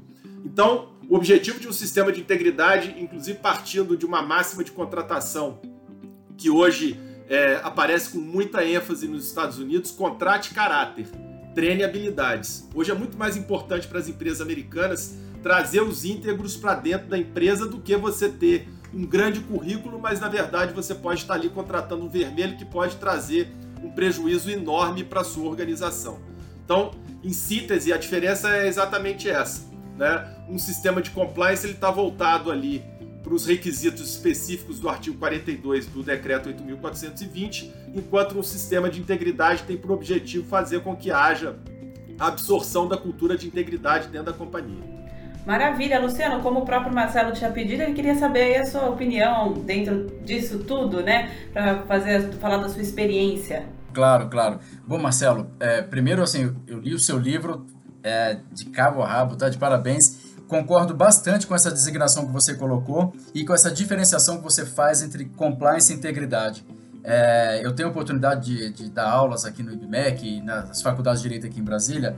[0.45, 5.59] Então, o objetivo de um sistema de integridade, inclusive partindo de uma máxima de contratação
[6.37, 11.07] que hoje é, aparece com muita ênfase nos Estados Unidos, contrate caráter,
[11.55, 12.69] treine habilidades.
[12.75, 17.19] Hoje é muito mais importante para as empresas americanas trazer os íntegros para dentro da
[17.19, 21.49] empresa do que você ter um grande currículo, mas na verdade você pode estar ali
[21.49, 23.51] contratando um vermelho que pode trazer
[23.83, 26.19] um prejuízo enorme para sua organização.
[26.63, 29.69] Então, em síntese, a diferença é exatamente essa.
[29.95, 30.35] Né?
[30.49, 32.83] Um sistema de compliance está voltado ali
[33.21, 39.61] para os requisitos específicos do artigo 42 do decreto 8.420, enquanto um sistema de integridade
[39.61, 41.55] tem por objetivo fazer com que haja
[42.17, 45.04] absorção da cultura de integridade dentro da companhia.
[45.45, 46.41] Maravilha, Luciano.
[46.41, 51.03] Como o próprio Marcelo tinha pedido, ele queria saber a sua opinião dentro disso tudo,
[51.03, 51.31] né?
[51.53, 53.65] Para fazer falar da sua experiência.
[53.93, 54.59] Claro, claro.
[54.85, 57.65] Bom, Marcelo, é, primeiro assim, eu li o seu livro
[58.03, 59.47] é, de cabo a rabo, tá?
[59.47, 60.35] De parabéns.
[60.47, 65.01] Concordo bastante com essa designação que você colocou e com essa diferenciação que você faz
[65.01, 66.65] entre compliance e integridade.
[67.03, 71.29] É, eu tenho a oportunidade de, de, dar aulas aqui no IBMEC nas faculdades de
[71.29, 72.15] Direito aqui em Brasília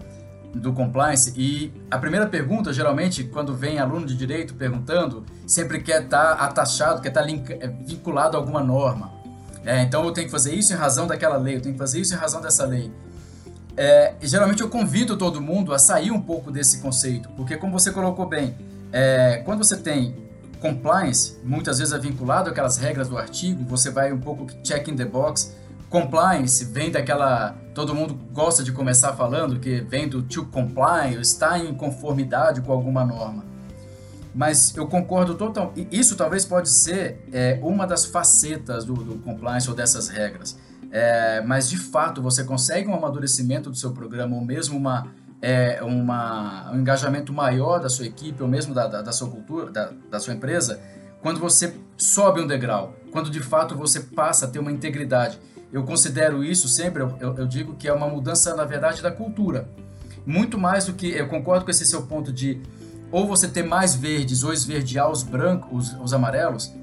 [0.54, 6.04] do compliance e a primeira pergunta, geralmente, quando vem aluno de direito perguntando, sempre quer
[6.04, 9.12] estar tá atachado, quer estar tá é, vinculado a alguma norma.
[9.66, 12.00] É, então eu tenho que fazer isso em razão daquela lei, eu tenho que fazer
[12.00, 12.92] isso em razão dessa lei.
[13.76, 17.92] É, geralmente eu convido todo mundo a sair um pouco desse conceito, porque como você
[17.92, 18.56] colocou bem,
[18.92, 20.16] é, quando você tem
[20.60, 24.96] compliance, muitas vezes é vinculado àquelas regras do artigo, você vai um pouco check in
[24.96, 25.56] the box,
[25.89, 27.56] Compliance vem daquela.
[27.73, 32.73] Todo mundo gosta de começar falando que vem do to comply, está em conformidade com
[32.73, 33.45] alguma norma.
[34.36, 35.73] Mas eu concordo total.
[35.91, 40.58] Isso talvez pode ser é, uma das facetas do, do, compliance ou dessas regras.
[40.91, 45.08] É, mas de fato você consegue um amadurecimento do seu programa ou mesmo uma,
[45.41, 49.71] é, uma, um engajamento maior da sua equipe ou mesmo da, da, da sua cultura,
[49.71, 50.80] da, da sua empresa,
[51.21, 55.39] quando você sobe um degrau, quando de fato você passa a ter uma integridade
[55.71, 59.69] eu considero isso sempre, eu, eu, digo que é uma mudança, na verdade, da cultura.
[60.25, 62.62] Muito mais do que, eu concordo com esse seu ponto de
[63.12, 66.73] ou você ter mais verdes ou esverdear os brancos, os, os amarelos,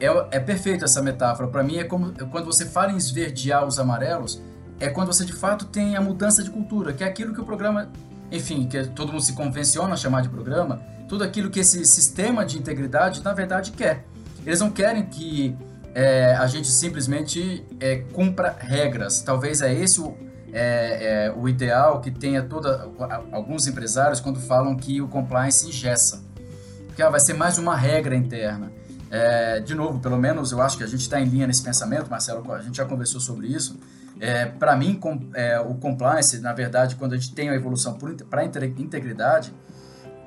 [0.00, 1.48] é, é perfeita essa metáfora.
[1.48, 4.40] Para mim, é como quando você fala em esverdear os amarelos,
[4.78, 7.44] é quando você de fato tem a mudança de cultura, que é aquilo que o
[7.44, 7.90] programa,
[8.30, 12.44] enfim, que todo mundo se convenciona a chamar de programa, tudo aquilo que esse sistema
[12.44, 14.04] de integridade, na verdade, quer.
[14.44, 15.56] Eles não querem que
[15.94, 19.22] é, a gente simplesmente é, cumpra regras.
[19.22, 20.16] Talvez é esse o,
[20.52, 22.90] é, é, o ideal que tenha toda
[23.30, 26.22] alguns empresários quando falam que o compliance engessa,
[26.86, 28.72] porque ah, vai ser mais uma regra interna.
[29.10, 32.10] É, de novo, pelo menos eu acho que a gente está em linha nesse pensamento,
[32.10, 32.52] Marcelo.
[32.52, 33.78] A gente já conversou sobre isso.
[34.18, 35.20] É, para mim, com,
[35.68, 37.96] o compliance, na verdade, quando a gente tem a evolução
[38.28, 39.52] para integridade,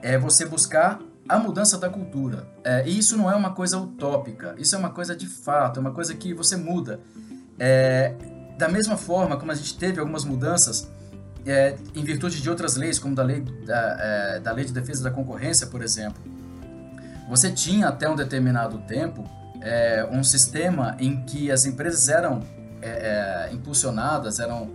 [0.02, 2.48] é você buscar a mudança da cultura.
[2.64, 5.82] É, e isso não é uma coisa utópica, isso é uma coisa de fato, é
[5.82, 7.00] uma coisa que você muda.
[7.60, 8.14] É,
[8.58, 10.90] da mesma forma como a gente teve algumas mudanças
[11.46, 15.04] é, em virtude de outras leis, como da lei, da, é, da lei de defesa
[15.04, 16.22] da concorrência, por exemplo,
[17.30, 19.24] você tinha até um determinado tempo
[19.62, 22.42] é, um sistema em que as empresas eram
[22.82, 24.70] é, impulsionadas, eram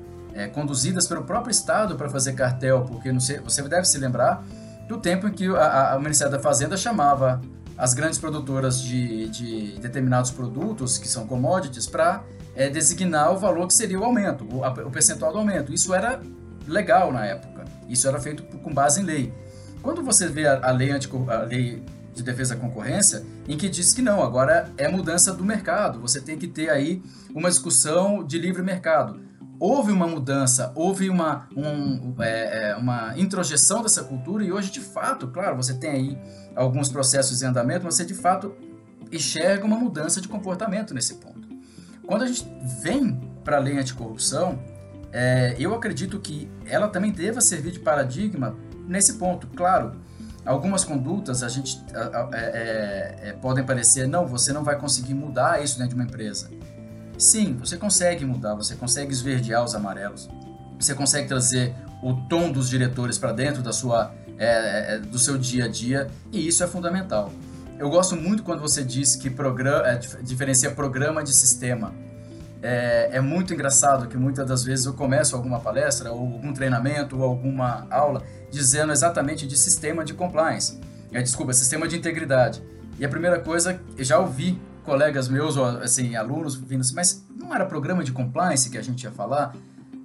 [0.55, 4.43] conduzidas pelo próprio Estado para fazer cartel, porque sei, você deve se lembrar
[4.89, 7.41] do tempo em que a, a, o Ministério da Fazenda chamava
[7.77, 12.23] as grandes produtoras de, de determinados produtos, que são commodities, para
[12.55, 15.73] é, designar o valor que seria o aumento, o, a, o percentual do aumento.
[15.73, 16.21] Isso era
[16.67, 17.65] legal na época.
[17.89, 19.35] Isso era feito com base em lei.
[19.83, 21.83] Quando você vê a, a lei, a lei
[22.15, 26.21] de defesa da concorrência, em que diz que não, agora é mudança do mercado, você
[26.21, 27.03] tem que ter aí
[27.35, 29.19] uma discussão de livre mercado
[29.63, 34.81] houve uma mudança, houve uma, um, é, é, uma introjeção dessa cultura e hoje, de
[34.81, 36.19] fato, claro, você tem aí
[36.57, 38.57] alguns processos em andamento, mas você, de fato,
[39.13, 41.49] enxerga uma mudança de comportamento nesse ponto.
[42.05, 42.45] Quando a gente
[42.83, 44.59] vem para a lei anticorrupção,
[45.13, 48.57] é, eu acredito que ela também deva servir de paradigma
[48.89, 49.47] nesse ponto.
[49.47, 49.93] Claro,
[50.45, 55.63] algumas condutas a gente é, é, é, podem parecer, não, você não vai conseguir mudar
[55.63, 56.51] isso dentro de uma empresa.
[57.23, 60.29] Sim, você consegue mudar, você consegue esverdear os amarelos,
[60.77, 65.39] você consegue trazer o tom dos diretores para dentro da sua, é, é, do seu
[65.39, 67.33] dia a dia e isso é fundamental.
[67.79, 71.95] Eu gosto muito quando você diz que programa, é, diferencia programa de sistema.
[72.61, 77.19] É, é, muito engraçado que muitas das vezes eu começo alguma palestra ou algum treinamento
[77.19, 80.81] ou alguma aula dizendo exatamente de sistema de compliance.
[81.13, 82.61] É, desculpa, sistema de integridade.
[82.99, 87.25] E a primeira coisa, eu já ouvi colegas meus, ou assim, alunos vindo assim, mas
[87.37, 89.55] não era programa de compliance que a gente ia falar?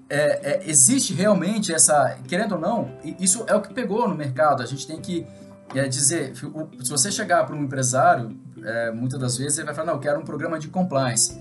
[0.09, 4.63] É, é, existe realmente essa, querendo ou não, isso é o que pegou no mercado.
[4.63, 5.27] A gente tem que
[5.75, 9.87] é, dizer, se você chegar para um empresário, é, muitas das vezes ele vai falar,
[9.87, 11.37] não, eu quero um programa de compliance.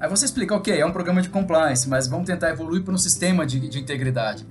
[0.00, 2.98] Aí você explica, ok, é um programa de compliance, mas vamos tentar evoluir para um
[2.98, 4.46] sistema de, de integridade.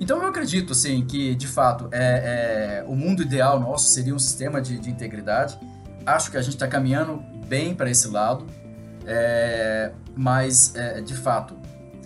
[0.00, 4.18] Então eu acredito, assim, que de fato é, é, o mundo ideal nosso seria um
[4.18, 5.58] sistema de, de integridade.
[6.06, 8.46] Acho que a gente está caminhando bem para esse lado,
[9.06, 11.56] é, mas é, de fato,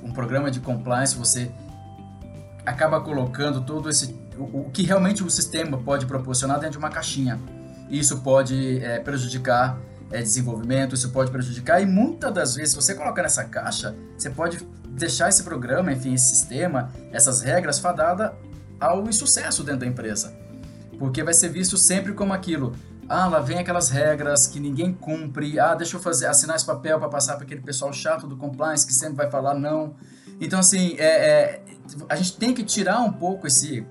[0.03, 1.51] um programa de compliance você
[2.64, 6.90] acaba colocando todo esse o, o que realmente o sistema pode proporcionar dentro de uma
[6.90, 7.38] caixinha.
[7.90, 9.79] Isso pode é, prejudicar
[10.11, 14.58] é, desenvolvimento, isso pode prejudicar e muitas das vezes, você colocar nessa caixa, você pode
[14.88, 18.35] deixar esse programa, enfim, esse sistema, essas regras fadada
[18.81, 20.33] ao insucesso dentro da empresa.
[20.98, 22.75] Porque vai ser visto sempre como aquilo.
[23.09, 25.59] Ah, lá vem aquelas regras que ninguém cumpre.
[25.59, 28.87] Ah, deixa eu fazer, assinar esse papel para passar para aquele pessoal chato do compliance
[28.87, 29.94] que sempre vai falar não.
[30.38, 31.63] Então, assim, é, é,
[32.09, 33.87] a gente tem que tirar um pouco esse,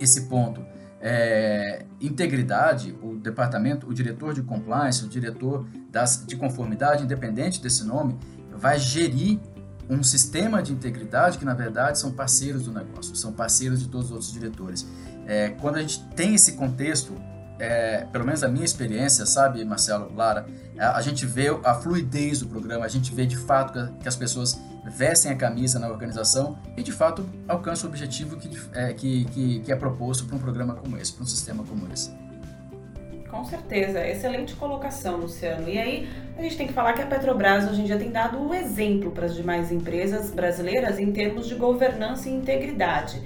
[0.00, 0.64] esse ponto.
[1.00, 7.84] É, integridade, o departamento, o diretor de compliance, o diretor das, de conformidade, independente desse
[7.84, 8.18] nome,
[8.50, 9.38] vai gerir
[9.88, 14.06] um sistema de integridade que, na verdade, são parceiros do negócio, são parceiros de todos
[14.06, 14.86] os outros diretores.
[15.26, 17.14] É, quando a gente tem esse contexto,
[17.58, 20.46] é, pelo menos a minha experiência, sabe, Marcelo, Lara,
[20.78, 24.16] a, a, gente vê a fluidez do programa, a gente vê de fato que, as
[24.16, 29.24] pessoas vestem a camisa na organização e de fato alcançam o objetivo que, é, que,
[29.26, 32.14] que, que é proposto para um programa como esse, para um sistema como esse.
[33.30, 35.68] Com certeza, excelente colocação, Luciano.
[35.68, 38.38] E aí, a gente tem que falar que a Petrobras hoje em dia tem dado
[38.38, 43.20] um exemplo para as demais empresas brasileiras em termos de governança e integridade.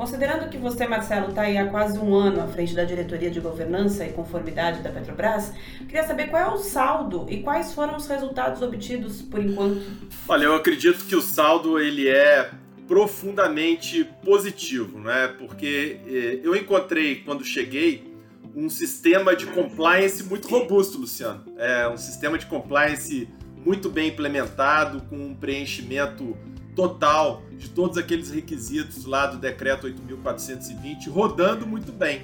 [0.00, 3.38] Considerando que você, Marcelo, está aí há quase um ano à frente da diretoria de
[3.38, 8.06] governança e conformidade da Petrobras, queria saber qual é o saldo e quais foram os
[8.06, 9.82] resultados obtidos por enquanto.
[10.26, 12.50] Olha, eu acredito que o saldo ele é
[12.88, 15.34] profundamente positivo, né?
[15.38, 18.10] Porque eh, eu encontrei quando cheguei
[18.56, 21.44] um sistema de compliance muito robusto, Luciano.
[21.58, 23.28] É um sistema de compliance
[23.66, 26.38] muito bem implementado, com um preenchimento
[26.74, 32.22] total de todos aqueles requisitos lá do decreto 8.420 rodando muito bem.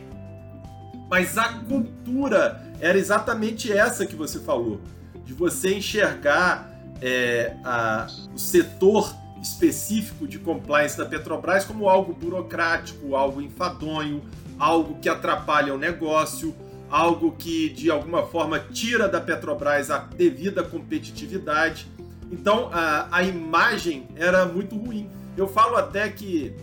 [1.09, 4.81] Mas a cultura era exatamente essa que você falou,
[5.25, 6.71] de você enxergar
[7.01, 14.23] é, a, o setor específico de compliance da Petrobras como algo burocrático, algo enfadonho,
[14.59, 16.55] algo que atrapalha o negócio,
[16.91, 21.87] algo que de alguma forma tira da Petrobras a devida competitividade.
[22.31, 25.09] Então a, a imagem era muito ruim.
[25.37, 26.55] Eu falo até que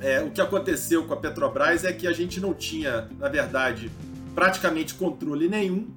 [0.00, 3.90] é, o que aconteceu com a Petrobras é que a gente não tinha, na verdade,
[4.34, 5.88] praticamente controle nenhum.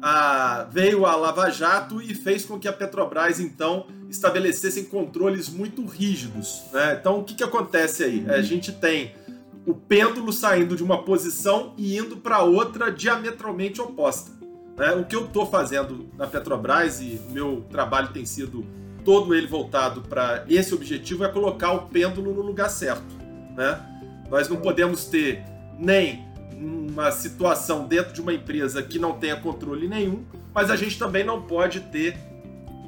[0.00, 5.84] A, veio a Lava Jato e fez com que a Petrobras, então, estabelecessem controles muito
[5.84, 6.62] rígidos.
[6.72, 6.96] Né?
[6.98, 8.24] Então, o que, que acontece aí?
[8.28, 9.14] A gente tem
[9.66, 14.39] o pêndulo saindo de uma posição e indo para outra diametralmente oposta.
[14.80, 14.92] Né?
[14.92, 18.64] O que eu estou fazendo na Petrobras e o meu trabalho tem sido
[19.04, 23.14] todo ele voltado para esse objetivo é colocar o pêndulo no lugar certo.
[23.54, 23.78] Né?
[24.30, 25.42] Nós não podemos ter
[25.78, 26.24] nem
[26.58, 30.24] uma situação dentro de uma empresa que não tenha controle nenhum,
[30.54, 32.16] mas a gente também não pode ter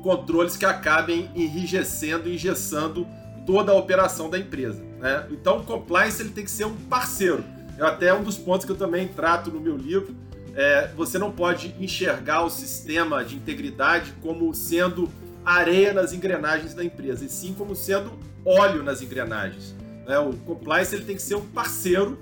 [0.02, 3.06] controles que acabem enrijecendo, engessando
[3.44, 4.82] toda a operação da empresa.
[4.98, 5.26] Né?
[5.30, 7.44] Então, o compliance ele tem que ser um parceiro.
[7.78, 10.16] É até um dos pontos que eu também trato no meu livro,
[10.54, 15.08] é, você não pode enxergar o sistema de integridade como sendo
[15.44, 18.12] areia nas engrenagens da empresa, e sim como sendo
[18.44, 19.74] óleo nas engrenagens.
[20.06, 20.18] Né?
[20.18, 22.18] O compliance ele tem que ser um parceiro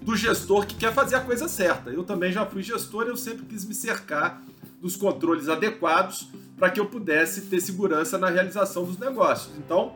[0.00, 1.90] do gestor que quer fazer a coisa certa.
[1.90, 4.42] Eu também já fui gestor e eu sempre quis me cercar
[4.80, 9.56] dos controles adequados para que eu pudesse ter segurança na realização dos negócios.
[9.58, 9.94] Então,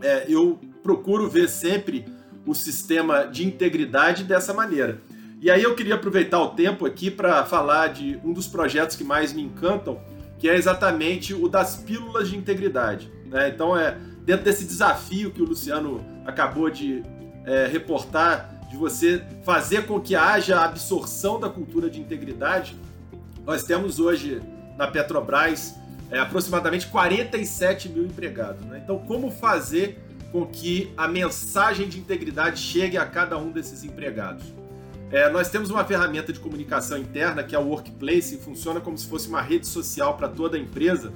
[0.00, 2.06] é, eu procuro ver sempre
[2.46, 5.00] o sistema de integridade dessa maneira.
[5.44, 9.04] E aí eu queria aproveitar o tempo aqui para falar de um dos projetos que
[9.04, 10.00] mais me encantam,
[10.38, 13.12] que é exatamente o das pílulas de integridade.
[13.26, 13.50] Né?
[13.50, 17.02] Então é dentro desse desafio que o Luciano acabou de
[17.44, 22.74] é, reportar, de você fazer com que haja a absorção da cultura de integridade,
[23.44, 24.40] nós temos hoje
[24.78, 25.74] na Petrobras
[26.10, 28.64] é, aproximadamente 47 mil empregados.
[28.64, 28.80] Né?
[28.82, 34.63] Então, como fazer com que a mensagem de integridade chegue a cada um desses empregados?
[35.14, 38.98] É, nós temos uma ferramenta de comunicação interna que é o Workplace, e funciona como
[38.98, 41.12] se fosse uma rede social para toda a empresa,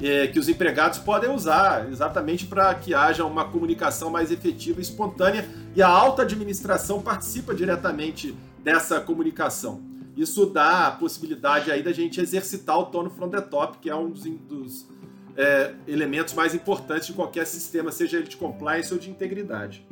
[0.00, 4.82] é, que os empregados podem usar exatamente para que haja uma comunicação mais efetiva e
[4.82, 8.34] espontânea, e a alta administração participa diretamente
[8.64, 9.82] dessa comunicação.
[10.16, 13.94] Isso dá a possibilidade aí da gente exercitar o tono from the top, que é
[13.94, 14.88] um dos, dos
[15.36, 19.86] é, elementos mais importantes de qualquer sistema, seja ele de compliance ou de integridade.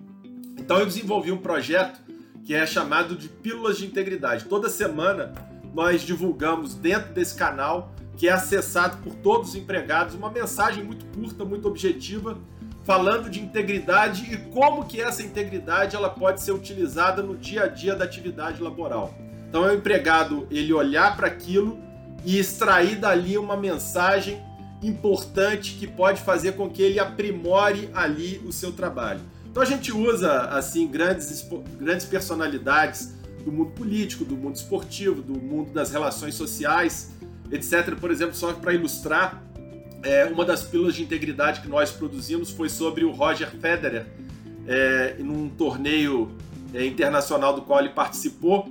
[0.57, 2.04] Então eu desenvolvi um projeto
[2.45, 4.45] que é chamado de Pílulas de Integridade.
[4.45, 5.33] Toda semana
[5.73, 11.07] nós divulgamos dentro desse canal, que é acessado por todos os empregados, uma mensagem muito
[11.07, 12.39] curta, muito objetiva,
[12.85, 17.67] falando de integridade e como que essa integridade ela pode ser utilizada no dia a
[17.67, 19.15] dia da atividade laboral.
[19.49, 21.79] Então é o empregado ele olhar para aquilo
[22.25, 24.41] e extrair dali uma mensagem
[24.83, 29.21] importante que pode fazer com que ele aprimore ali o seu trabalho.
[29.55, 31.49] Então a gente usa assim grandes,
[31.79, 37.13] grandes personalidades do mundo político, do mundo esportivo, do mundo das relações sociais,
[37.53, 37.95] etc.
[37.95, 39.45] Por exemplo, só para ilustrar,
[40.03, 44.07] é, uma das pílulas de integridade que nós produzimos foi sobre o Roger Federer,
[44.67, 46.33] é, num torneio
[46.75, 48.69] é, internacional do qual ele participou.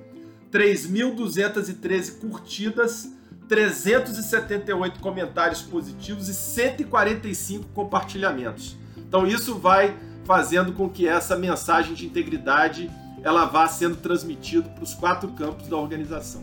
[0.53, 3.11] 3.213 curtidas,
[3.49, 8.77] 378 comentários positivos e 145 compartilhamentos.
[8.97, 12.91] Então isso vai fazendo com que essa mensagem de integridade
[13.23, 16.43] ela vá sendo transmitida para os quatro campos da organização.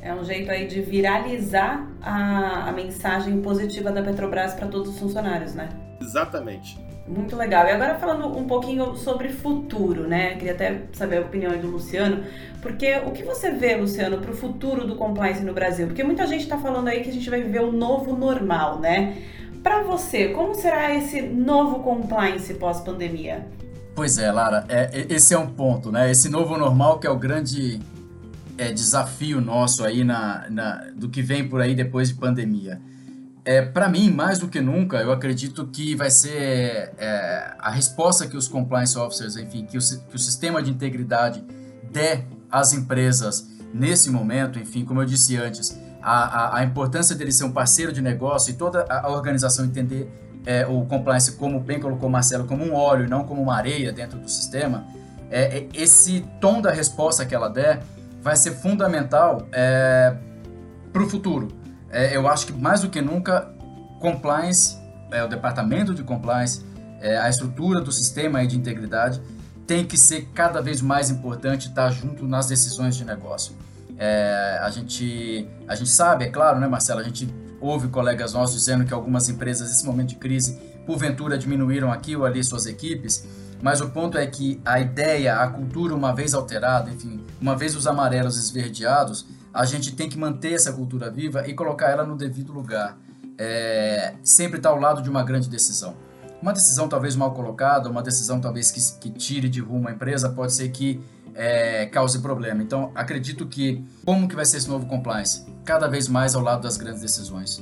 [0.00, 4.98] É um jeito aí de viralizar a, a mensagem positiva da Petrobras para todos os
[4.98, 5.68] funcionários, né?
[6.00, 6.78] Exatamente.
[7.08, 7.66] Muito legal.
[7.66, 10.34] E agora falando um pouquinho sobre futuro, né?
[10.34, 12.22] Queria até saber a opinião do Luciano,
[12.60, 15.86] porque o que você vê, Luciano, para o futuro do compliance no Brasil?
[15.86, 18.78] Porque muita gente está falando aí que a gente vai viver o um novo normal,
[18.78, 19.16] né?
[19.62, 23.46] Para você, como será esse novo compliance pós-pandemia?
[23.94, 26.10] Pois é, Lara, é, esse é um ponto, né?
[26.10, 27.80] Esse novo normal que é o grande
[28.58, 32.80] é, desafio nosso aí na, na, do que vem por aí depois de pandemia.
[33.48, 38.26] É, para mim, mais do que nunca, eu acredito que vai ser é, a resposta
[38.26, 41.42] que os compliance officers, enfim, que o, que o sistema de integridade
[41.90, 47.32] der às empresas nesse momento, enfim, como eu disse antes, a, a, a importância dele
[47.32, 50.12] ser um parceiro de negócio e toda a, organização entender
[50.44, 53.90] é, o compliance, como bem colocou Marcelo, como um óleo e não como uma areia
[53.94, 54.86] dentro do sistema,
[55.30, 57.80] é, é esse tom da resposta que ela der
[58.20, 60.14] vai ser fundamental é,
[60.92, 61.57] para o futuro
[61.90, 63.52] é, eu acho que mais do que nunca,
[64.00, 64.76] compliance,
[65.10, 66.64] é, o departamento de compliance,
[67.00, 69.20] é, a estrutura do sistema de integridade
[69.66, 73.54] tem que ser cada vez mais importante estar junto nas decisões de negócio.
[73.98, 77.00] É, a, gente, a gente sabe, é claro, né, Marcelo?
[77.00, 77.28] A gente
[77.60, 82.24] ouve colegas nossos dizendo que algumas empresas, nesse momento de crise, porventura diminuíram aqui ou
[82.24, 83.26] ali suas equipes,
[83.60, 87.74] mas o ponto é que a ideia, a cultura, uma vez alterada, enfim, uma vez
[87.74, 89.26] os amarelos esverdeados,
[89.58, 92.96] a gente tem que manter essa cultura viva e colocar ela no devido lugar.
[93.36, 95.96] É, sempre estar ao lado de uma grande decisão.
[96.40, 100.28] Uma decisão talvez mal colocada, uma decisão talvez que, que tire de rumo a empresa,
[100.28, 101.00] pode ser que
[101.34, 102.62] é, cause problema.
[102.62, 105.44] Então, acredito que como que vai ser esse novo compliance?
[105.64, 107.60] Cada vez mais ao lado das grandes decisões.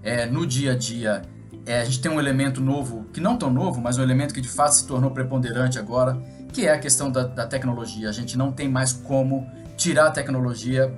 [0.00, 1.22] É, no dia a dia,
[1.66, 4.40] é, a gente tem um elemento novo, que não tão novo, mas um elemento que
[4.40, 6.22] de fato se tornou preponderante agora,
[6.52, 8.08] que é a questão da, da tecnologia.
[8.08, 9.44] A gente não tem mais como
[9.76, 10.96] tirar a tecnologia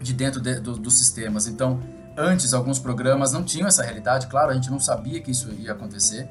[0.00, 1.46] de dentro de, do, dos sistemas.
[1.46, 1.80] Então,
[2.16, 5.72] antes, alguns programas não tinham essa realidade, claro, a gente não sabia que isso ia
[5.72, 6.28] acontecer.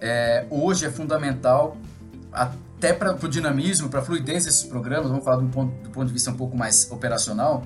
[0.00, 1.76] É, hoje é fundamental,
[2.32, 6.06] até para o dinamismo, para a fluidez desses programas, vamos falar do ponto, do ponto
[6.06, 7.64] de vista um pouco mais operacional,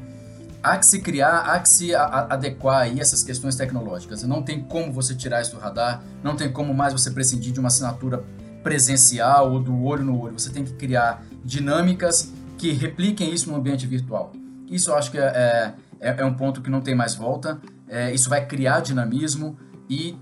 [0.62, 4.22] há que se criar, há que se a, a, adequar aí essas questões tecnológicas.
[4.22, 7.60] Não tem como você tirar isso do radar, não tem como mais você prescindir de
[7.60, 8.24] uma assinatura
[8.62, 10.38] presencial ou do olho no olho.
[10.38, 14.32] Você tem que criar dinâmicas que repliquem isso no ambiente virtual.
[14.72, 17.60] Isso eu acho que é, é, é um ponto que não tem mais volta.
[17.88, 19.56] É, isso vai criar dinamismo
[19.88, 20.16] e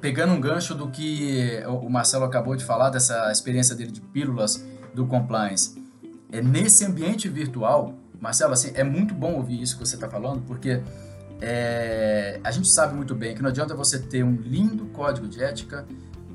[0.00, 4.62] pegando um gancho do que o Marcelo acabou de falar, dessa experiência dele de pílulas
[4.94, 5.82] do compliance.
[6.30, 10.42] É nesse ambiente virtual, Marcelo, assim, é muito bom ouvir isso que você está falando,
[10.42, 10.82] porque
[11.40, 15.42] é, a gente sabe muito bem que não adianta você ter um lindo código de
[15.42, 15.86] ética,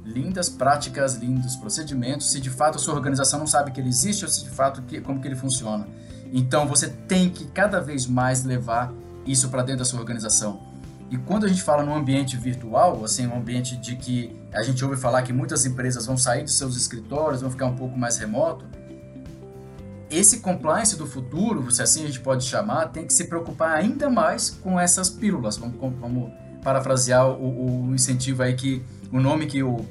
[0.03, 4.25] lindas práticas, lindos procedimentos, se de fato a sua organização não sabe que ele existe
[4.25, 5.87] ou se de fato que, como que ele funciona.
[6.31, 8.93] Então você tem que cada vez mais levar
[9.25, 10.61] isso para dentro da sua organização.
[11.11, 14.83] E quando a gente fala num ambiente virtual, assim, um ambiente de que a gente
[14.85, 18.17] ouve falar que muitas empresas vão sair dos seus escritórios, vão ficar um pouco mais
[18.17, 18.65] remoto,
[20.09, 24.09] esse compliance do futuro, se assim a gente pode chamar, tem que se preocupar ainda
[24.09, 25.57] mais com essas pílulas.
[25.57, 26.31] Vamos, vamos
[26.63, 29.85] parafrasear o, o, incentivo aí que o nome que o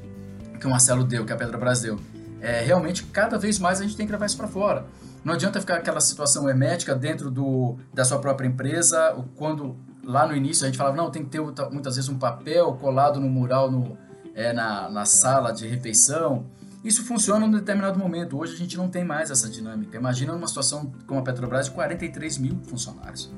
[0.58, 2.00] que o Marcelo deu, que a Petrobras deu.
[2.40, 4.86] É, realmente, cada vez mais a gente tem que levar isso para fora.
[5.24, 10.34] Não adianta ficar aquela situação hermética dentro do, da sua própria empresa, quando lá no
[10.34, 11.40] início a gente falava, não, tem que ter
[11.70, 13.98] muitas vezes um papel colado no mural no,
[14.34, 16.46] é, na, na sala de refeição.
[16.82, 18.38] Isso funciona em um determinado momento.
[18.38, 19.96] Hoje a gente não tem mais essa dinâmica.
[19.96, 23.30] Imagina uma situação como a Petrobras de 43 mil funcionários.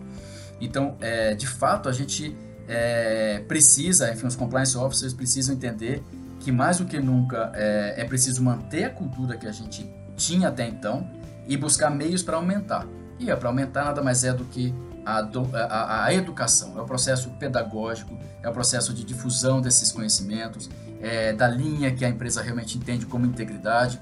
[0.60, 2.36] Então, é, de fato, a gente
[2.68, 6.04] é, precisa, enfim, os compliance officers precisam entender
[6.38, 10.48] que mais do que nunca é, é preciso manter a cultura que a gente tinha
[10.48, 11.08] até então
[11.46, 12.86] e buscar meios para aumentar.
[13.18, 14.74] E é para aumentar nada mais é do que
[15.04, 15.20] a,
[15.54, 20.68] a, a, educação, é o processo pedagógico, é o processo de difusão desses conhecimentos,
[21.00, 24.00] é, da linha que a empresa realmente entende como integridade.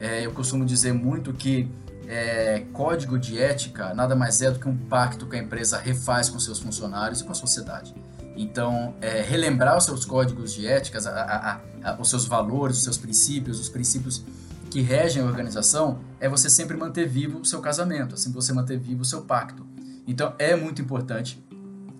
[0.00, 1.70] É, eu costumo dizer muito que
[2.08, 6.30] é, código de ética nada mais é do que um pacto que a empresa refaz
[6.30, 7.94] com seus funcionários e com a sociedade.
[8.34, 12.96] Então, é, relembrar os seus códigos de éticas, a, a, os seus valores, os seus
[12.96, 14.24] princípios, os princípios
[14.68, 18.78] que regem a organização, é você sempre manter vivo o seu casamento, assim você manter
[18.78, 19.66] vivo o seu pacto.
[20.06, 21.42] Então, é muito importante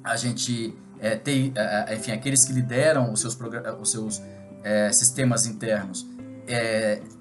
[0.02, 3.38] a gente é, ter, é, enfim, aqueles que lideram os seus,
[3.80, 4.22] os seus
[4.62, 6.06] é, sistemas internos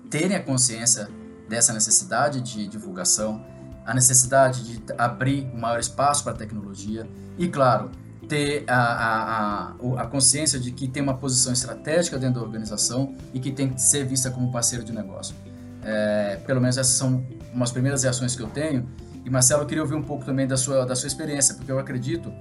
[0.09, 1.09] terem a consciência
[1.49, 3.45] dessa necessidade de divulgação,
[3.85, 7.05] a necessidade de abrir um maior espaço para a tecnologia
[7.37, 7.91] e, claro,
[8.27, 13.39] ter a, a, a, consciência de que tem uma posição estratégica dentro da organização e
[13.39, 15.35] que tem que ser vista como parceiro de negócio.
[15.83, 18.87] É, pelo menos essas são umas primeiras reações que eu tenho.
[19.23, 21.79] E Marcelo, eu queria ouvir um pouco também da sua, da sua experiência, porque eu
[21.79, 22.31] acredito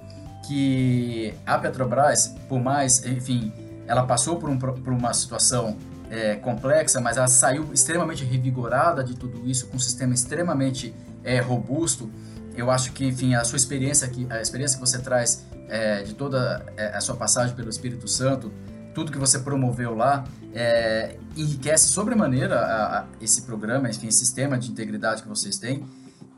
[0.47, 3.53] que a Petrobras, por mais, enfim,
[3.87, 5.77] ela passou por, um, por uma situação
[6.11, 11.41] é, complexa, mas ela saiu extremamente revigorada de tudo isso, com um sistema extremamente é,
[11.41, 12.11] robusto.
[12.57, 16.15] Eu acho que, enfim, a sua experiência, aqui, a experiência que você traz é, de
[16.15, 18.53] toda é, a sua passagem pelo Espírito Santo,
[18.95, 24.59] tudo que você promoveu lá, é, enriquece sobremaneira a, a, esse programa, enfim, esse sistema
[24.59, 25.85] de integridade que vocês têm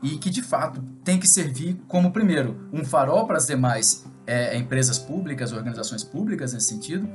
[0.03, 4.57] e que de fato tem que servir como, primeiro, um farol para as demais é,
[4.57, 7.07] empresas públicas, organizações públicas nesse sentido,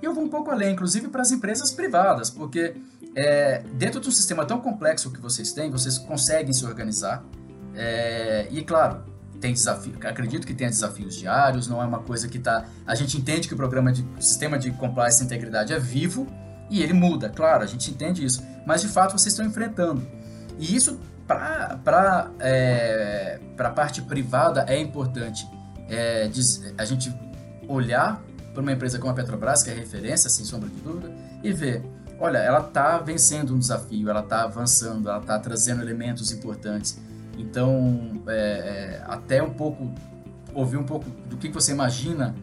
[0.00, 2.76] e eu vou um pouco além, inclusive para as empresas privadas, porque
[3.14, 7.24] é, dentro de um sistema tão complexo que vocês têm, vocês conseguem se organizar.
[7.74, 9.02] É, e claro,
[9.40, 12.66] tem desafio, acredito que tenha desafios diários, não é uma coisa que está.
[12.86, 16.26] A gente entende que o programa de o sistema de compliance e integridade é vivo
[16.70, 18.42] e ele muda, claro, a gente entende isso.
[18.66, 20.06] Mas de fato vocês estão enfrentando.
[20.58, 25.48] E isso para é, a parte privada é importante.
[25.88, 26.28] É,
[26.76, 27.14] a gente
[27.68, 28.22] olhar
[28.52, 31.12] para uma empresa como a Petrobras, que é referência, sem sombra de dúvida,
[31.42, 31.84] e ver,
[32.18, 36.98] olha, ela está vencendo um desafio, ela está avançando, ela está trazendo elementos importantes.
[37.38, 39.94] Então, é, é, até um pouco,
[40.52, 42.34] ouvir um pouco do que você imagina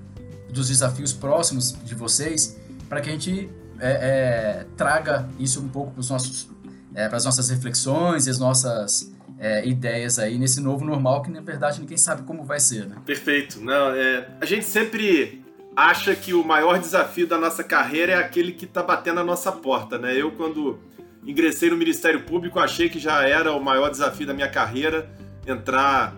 [0.49, 5.91] dos desafios próximos de vocês, para que a gente é, é, traga isso um pouco
[5.91, 6.49] para os nossos
[6.93, 11.29] é, para as nossas reflexões e as nossas é, ideias aí nesse novo normal que
[11.29, 12.95] na verdade ninguém sabe como vai ser, né?
[13.05, 13.59] Perfeito.
[13.59, 15.43] Não, é, a gente sempre
[15.75, 19.51] acha que o maior desafio da nossa carreira é aquele que está batendo a nossa
[19.51, 20.15] porta, né?
[20.15, 20.79] Eu, quando
[21.25, 25.09] ingressei no Ministério Público, achei que já era o maior desafio da minha carreira
[25.45, 26.15] entrar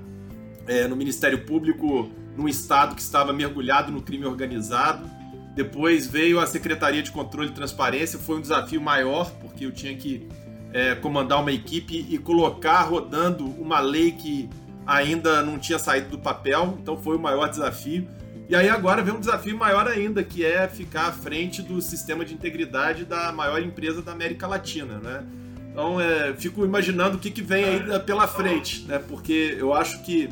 [0.68, 5.10] é, no Ministério Público num estado que estava mergulhado no crime organizado.
[5.56, 9.96] Depois veio a Secretaria de Controle e Transparência, foi um desafio maior, porque eu tinha
[9.96, 10.28] que
[10.72, 14.48] é, comandar uma equipe e colocar rodando uma lei que
[14.86, 18.08] ainda não tinha saído do papel, então foi o maior desafio.
[18.50, 22.24] E aí agora vem um desafio maior ainda, que é ficar à frente do sistema
[22.24, 25.26] de integridade da maior empresa da América Latina, né?
[25.70, 29.00] Então, é, fico imaginando o que, que vem aí pela frente, né?
[29.00, 30.30] Porque eu acho que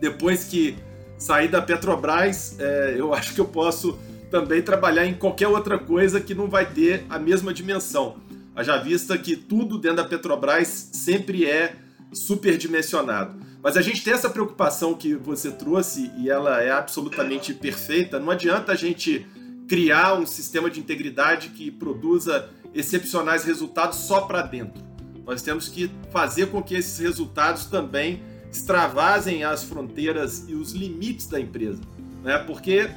[0.00, 0.76] depois que
[1.18, 3.98] sair da Petrobras, é, eu acho que eu posso
[4.30, 8.16] também trabalhar em qualquer outra coisa que não vai ter a mesma dimensão.
[8.56, 11.74] Haja vista que tudo dentro da Petrobras sempre é
[12.12, 13.36] superdimensionado.
[13.66, 18.20] Mas a gente tem essa preocupação que você trouxe e ela é absolutamente perfeita.
[18.20, 19.26] Não adianta a gente
[19.66, 24.80] criar um sistema de integridade que produza excepcionais resultados só para dentro.
[25.26, 31.26] Nós temos que fazer com que esses resultados também extravasem as fronteiras e os limites
[31.26, 31.82] da empresa,
[32.22, 32.38] né?
[32.38, 32.88] Porque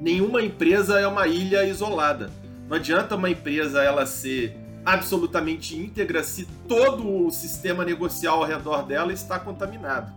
[0.00, 2.30] nenhuma empresa é uma ilha isolada.
[2.68, 8.82] Não adianta uma empresa ela ser absolutamente íntegra se todo o sistema negocial ao redor
[8.82, 10.12] dela está contaminado.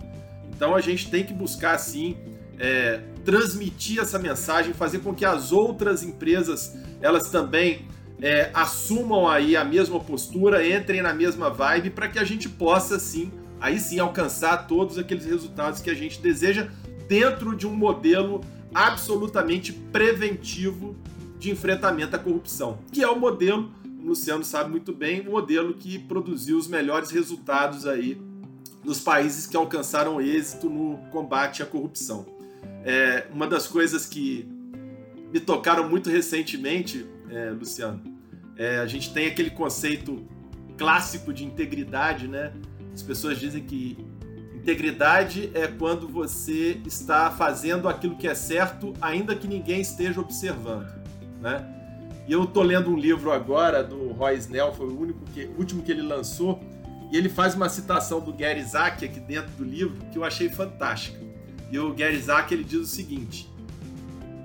[0.56, 2.18] Então a gente tem que buscar, assim,
[2.60, 7.88] é, transmitir essa mensagem, fazer com que as outras empresas elas também
[8.22, 12.96] é, assumam aí a mesma postura, entrem na mesma vibe, para que a gente possa,
[12.96, 16.70] assim, aí sim alcançar todos aqueles resultados que a gente deseja
[17.08, 18.40] dentro de um modelo
[18.74, 20.96] absolutamente preventivo
[21.38, 23.70] de enfrentamento à corrupção, que é o modelo
[24.04, 28.22] o Luciano sabe muito bem, o modelo que produziu os melhores resultados aí
[28.84, 32.26] nos países que alcançaram êxito no combate à corrupção.
[32.84, 34.46] É, uma das coisas que
[35.32, 38.04] me tocaram muito recentemente, é, Luciano,
[38.58, 40.28] é, a gente tem aquele conceito
[40.78, 42.52] clássico de integridade, né?
[42.94, 43.98] As pessoas dizem que
[44.54, 50.92] integridade é quando você está fazendo aquilo que é certo, ainda que ninguém esteja observando,
[51.42, 51.83] né?
[52.28, 55.58] E eu tô lendo um livro agora do Roy Snell, foi o único que, o
[55.58, 56.62] último que ele lançou,
[57.12, 60.50] e ele faz uma citação do Gary Isaac aqui dentro do livro que eu achei
[60.50, 61.20] fantástica.
[61.72, 63.52] E o Gary Isaac ele diz o seguinte: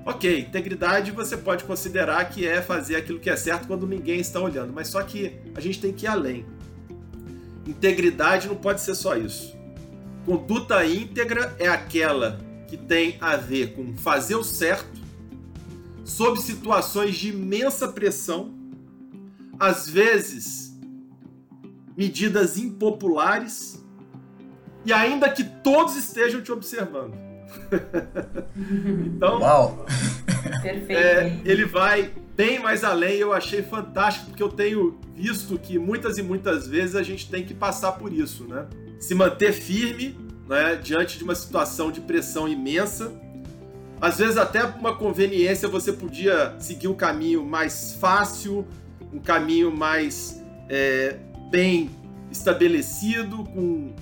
[0.05, 4.41] Ok, integridade você pode considerar que é fazer aquilo que é certo quando ninguém está
[4.41, 6.47] olhando, mas só que a gente tem que ir além.
[7.67, 9.57] Integridade não pode ser só isso.
[10.25, 14.98] Conduta íntegra é aquela que tem a ver com fazer o certo
[16.09, 18.55] sob situações de imensa pressão,
[19.61, 20.75] às vezes
[21.97, 23.85] medidas impopulares
[24.85, 27.15] e ainda que todos estejam te observando.
[29.07, 29.87] então, Uau.
[30.89, 33.17] É, ele vai bem mais além.
[33.17, 37.45] Eu achei fantástico porque eu tenho visto que muitas e muitas vezes a gente tem
[37.45, 38.67] que passar por isso, né?
[38.99, 40.17] Se manter firme,
[40.49, 43.13] né, diante de uma situação de pressão imensa
[44.01, 48.67] às vezes, até uma conveniência, você podia seguir um caminho mais fácil,
[49.13, 51.17] um caminho mais é,
[51.51, 51.91] bem
[52.31, 53.93] estabelecido, com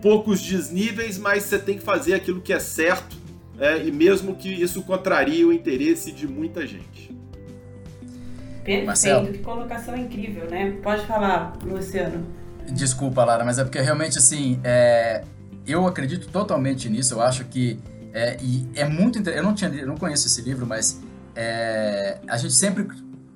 [0.00, 3.16] poucos desníveis, mas você tem que fazer aquilo que é certo,
[3.58, 7.14] é, e mesmo que isso contrarie o interesse de muita gente.
[8.64, 9.26] Perfeito, Marcelo.
[9.30, 10.78] que colocação incrível, né?
[10.82, 12.26] Pode falar, Luciano.
[12.72, 15.22] Desculpa, Lara, mas é porque realmente assim, é...
[15.66, 17.14] eu acredito totalmente nisso.
[17.14, 17.78] Eu acho que
[18.14, 21.02] é, e é muito Eu não, tinha, eu não conheço esse livro, mas
[21.34, 22.86] é, a gente sempre,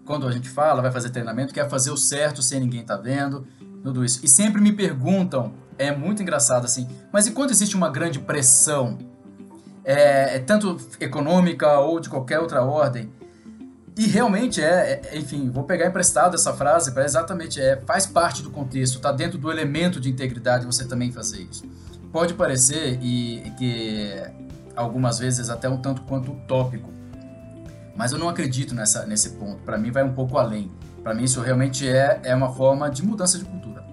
[0.04, 3.44] quando a gente fala, vai fazer treinamento, quer fazer o certo sem ninguém tá vendo,
[3.82, 4.24] tudo isso.
[4.24, 8.98] E sempre me perguntam, é muito engraçado assim, mas e quando existe uma grande pressão,
[9.84, 13.12] é, é tanto econômica ou de qualquer outra ordem,
[13.96, 18.44] e realmente é, é, enfim, vou pegar emprestado essa frase para exatamente é, faz parte
[18.44, 21.64] do contexto, está dentro do elemento de integridade você também fazer isso.
[22.12, 24.47] Pode parecer e que
[24.78, 26.92] algumas vezes até um tanto quanto utópico.
[27.96, 29.62] Mas eu não acredito nessa, nesse ponto.
[29.62, 30.70] Para mim, vai um pouco além.
[31.02, 33.84] Para mim, isso realmente é, é uma forma de mudança de cultura.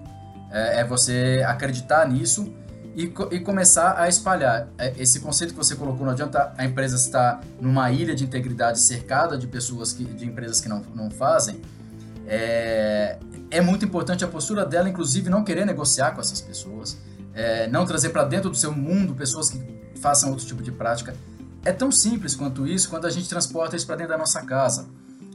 [0.50, 2.54] É, é você acreditar nisso
[2.94, 4.68] e, e, começar a espalhar.
[4.78, 8.78] É, esse conceito que você colocou, não adianta a empresa estar numa ilha de integridade
[8.78, 11.60] cercada de pessoas, que, de empresas que não, não fazem.
[12.26, 13.18] É,
[13.50, 16.96] é muito importante a postura dela, inclusive, não querer negociar com essas pessoas,
[17.34, 21.14] é, não trazer para dentro do seu mundo pessoas que façam outro tipo de prática.
[21.64, 24.88] É tão simples quanto isso quando a gente transporta isso para dentro da nossa casa.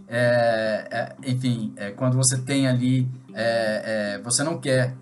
[0.07, 4.93] É, é, enfim, é, quando você tem ali, é, é, você não quer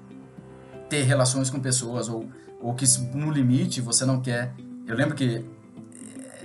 [0.90, 2.28] ter relações com pessoas ou,
[2.60, 4.54] ou que no limite você não quer.
[4.88, 5.46] Eu lembro que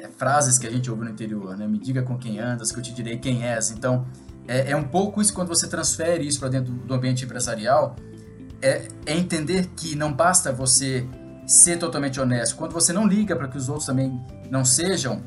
[0.00, 1.66] é, frases que a gente ouve no interior, né?
[1.66, 3.70] Me diga com quem andas, que eu te direi quem és.
[3.70, 4.06] Então,
[4.46, 7.96] é, um pouco isso quando você transfere isso para dentro do ambiente empresarial,
[8.60, 11.06] é entender que não basta você
[11.46, 12.56] ser totalmente honesto.
[12.56, 14.20] Quando você não liga para que os outros também
[14.50, 15.22] não sejam,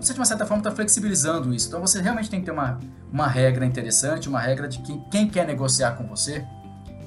[0.00, 1.68] você de uma certa forma está flexibilizando isso.
[1.68, 2.78] Então você realmente tem que ter uma,
[3.12, 6.44] uma regra interessante, uma regra de que quem quer negociar com você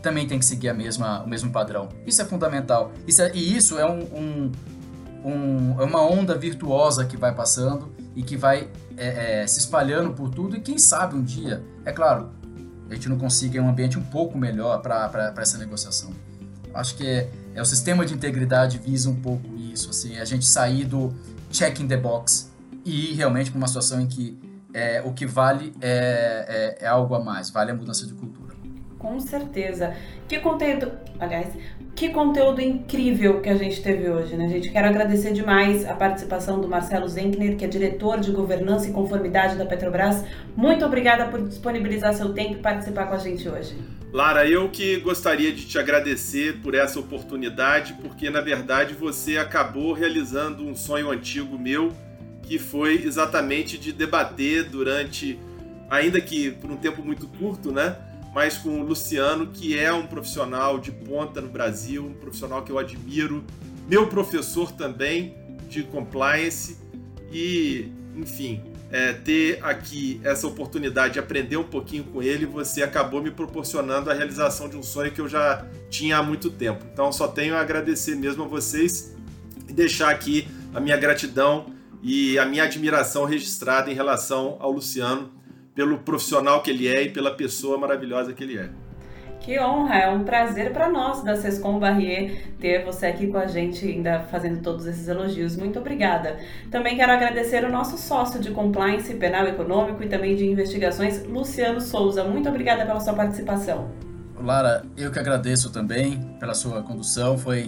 [0.02, 1.90] também tem que seguir a mesma, o mesmo padrão.
[2.06, 2.92] Isso é fundamental.
[3.08, 4.52] Isso é, e isso é um, um,
[5.24, 10.12] um, é uma onda virtuosa que vai passando e que vai é, é, se espalhando
[10.14, 10.58] por tudo.
[10.58, 12.32] E quem sabe um dia, é claro,
[12.90, 16.12] a gente não consiga um ambiente um pouco melhor para essa negociação.
[16.74, 20.46] Acho que é, é, o sistema de integridade visa um pouco isso, assim, a gente
[20.46, 21.14] sair do
[21.52, 22.52] checking the box
[22.86, 24.38] e ir realmente para uma situação em que
[24.74, 28.53] é, o que vale é, é, é algo a mais, vale a mudança de cultura.
[29.04, 29.94] Com certeza.
[30.30, 31.50] Que conteúdo, aliás,
[31.94, 34.72] que conteúdo incrível que a gente teve hoje, né, gente?
[34.72, 39.58] Quero agradecer demais a participação do Marcelo Zenkner, que é diretor de governança e conformidade
[39.58, 40.24] da Petrobras.
[40.56, 43.76] Muito obrigada por disponibilizar seu tempo e participar com a gente hoje.
[44.14, 49.92] Lara, eu que gostaria de te agradecer por essa oportunidade, porque na verdade você acabou
[49.92, 51.92] realizando um sonho antigo meu,
[52.42, 55.38] que foi exatamente de debater durante,
[55.90, 57.98] ainda que por um tempo muito curto, né?
[58.34, 62.72] Mas com o Luciano, que é um profissional de ponta no Brasil, um profissional que
[62.72, 63.44] eu admiro,
[63.88, 65.36] meu professor também
[65.70, 66.78] de compliance
[67.32, 68.62] e, enfim,
[68.92, 74.10] é, ter aqui essa oportunidade de aprender um pouquinho com ele, você acabou me proporcionando
[74.10, 76.86] a realização de um sonho que eu já tinha há muito tempo.
[76.94, 79.16] Então, só tenho a agradecer mesmo a vocês
[79.68, 81.68] e deixar aqui a minha gratidão
[82.04, 85.32] e a minha admiração registrada em relação ao Luciano
[85.76, 88.70] pelo profissional que ele é e pela pessoa maravilhosa que ele é.
[89.44, 93.46] Que honra, é um prazer para nós da Sescom Barrier ter você aqui com a
[93.46, 95.58] gente, ainda fazendo todos esses elogios.
[95.58, 96.40] Muito obrigada.
[96.72, 101.82] Também quero agradecer o nosso sócio de compliance penal econômico e também de investigações, Luciano
[101.82, 102.24] Souza.
[102.24, 103.92] Muito obrigada pela sua participação.
[104.42, 107.38] Lara, eu que agradeço também pela sua condução.
[107.38, 107.68] Foi,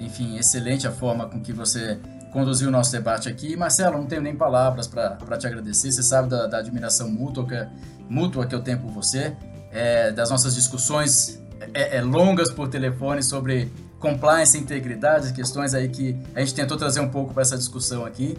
[0.00, 1.96] enfim, excelente a forma com que você
[2.34, 3.56] conduzir o nosso debate aqui.
[3.56, 5.92] Marcelo, não tenho nem palavras para te agradecer.
[5.92, 7.66] Você sabe da, da admiração mútua que,
[8.10, 9.36] mútua que eu tenho por você,
[9.70, 11.40] é, das nossas discussões
[11.72, 13.70] é, é, longas por telefone sobre
[14.00, 18.36] compliance, integridade, questões aí que a gente tentou trazer um pouco para essa discussão aqui.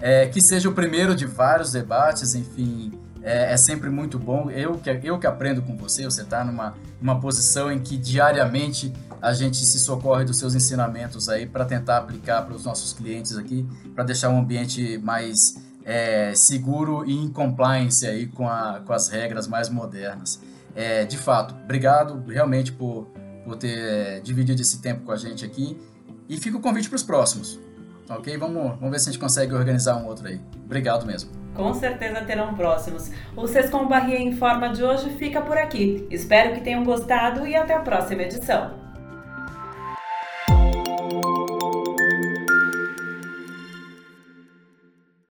[0.00, 2.92] É, que seja o primeiro de vários debates, enfim,
[3.22, 4.50] é, é, sempre muito bom.
[4.50, 8.92] Eu que, eu que aprendo com você, você está numa, numa posição em que diariamente
[9.20, 13.36] a gente se socorre dos seus ensinamentos aí para tentar aplicar para os nossos clientes
[13.36, 18.92] aqui, para deixar um ambiente mais é, seguro e em compliance aí com, a, com
[18.92, 20.40] as regras mais modernas.
[20.74, 23.06] É, de fato, obrigado realmente por,
[23.44, 25.80] por ter dividido esse tempo com a gente aqui
[26.28, 27.58] e fica o convite para os próximos.
[28.08, 28.36] Ok?
[28.36, 30.40] Vamos, vamos ver se a gente consegue organizar um outro aí.
[30.64, 31.30] Obrigado mesmo.
[31.54, 33.10] Com certeza terão próximos.
[33.34, 36.06] O Sescom Barrier em Forma de hoje fica por aqui.
[36.10, 38.85] Espero que tenham gostado e até a próxima edição.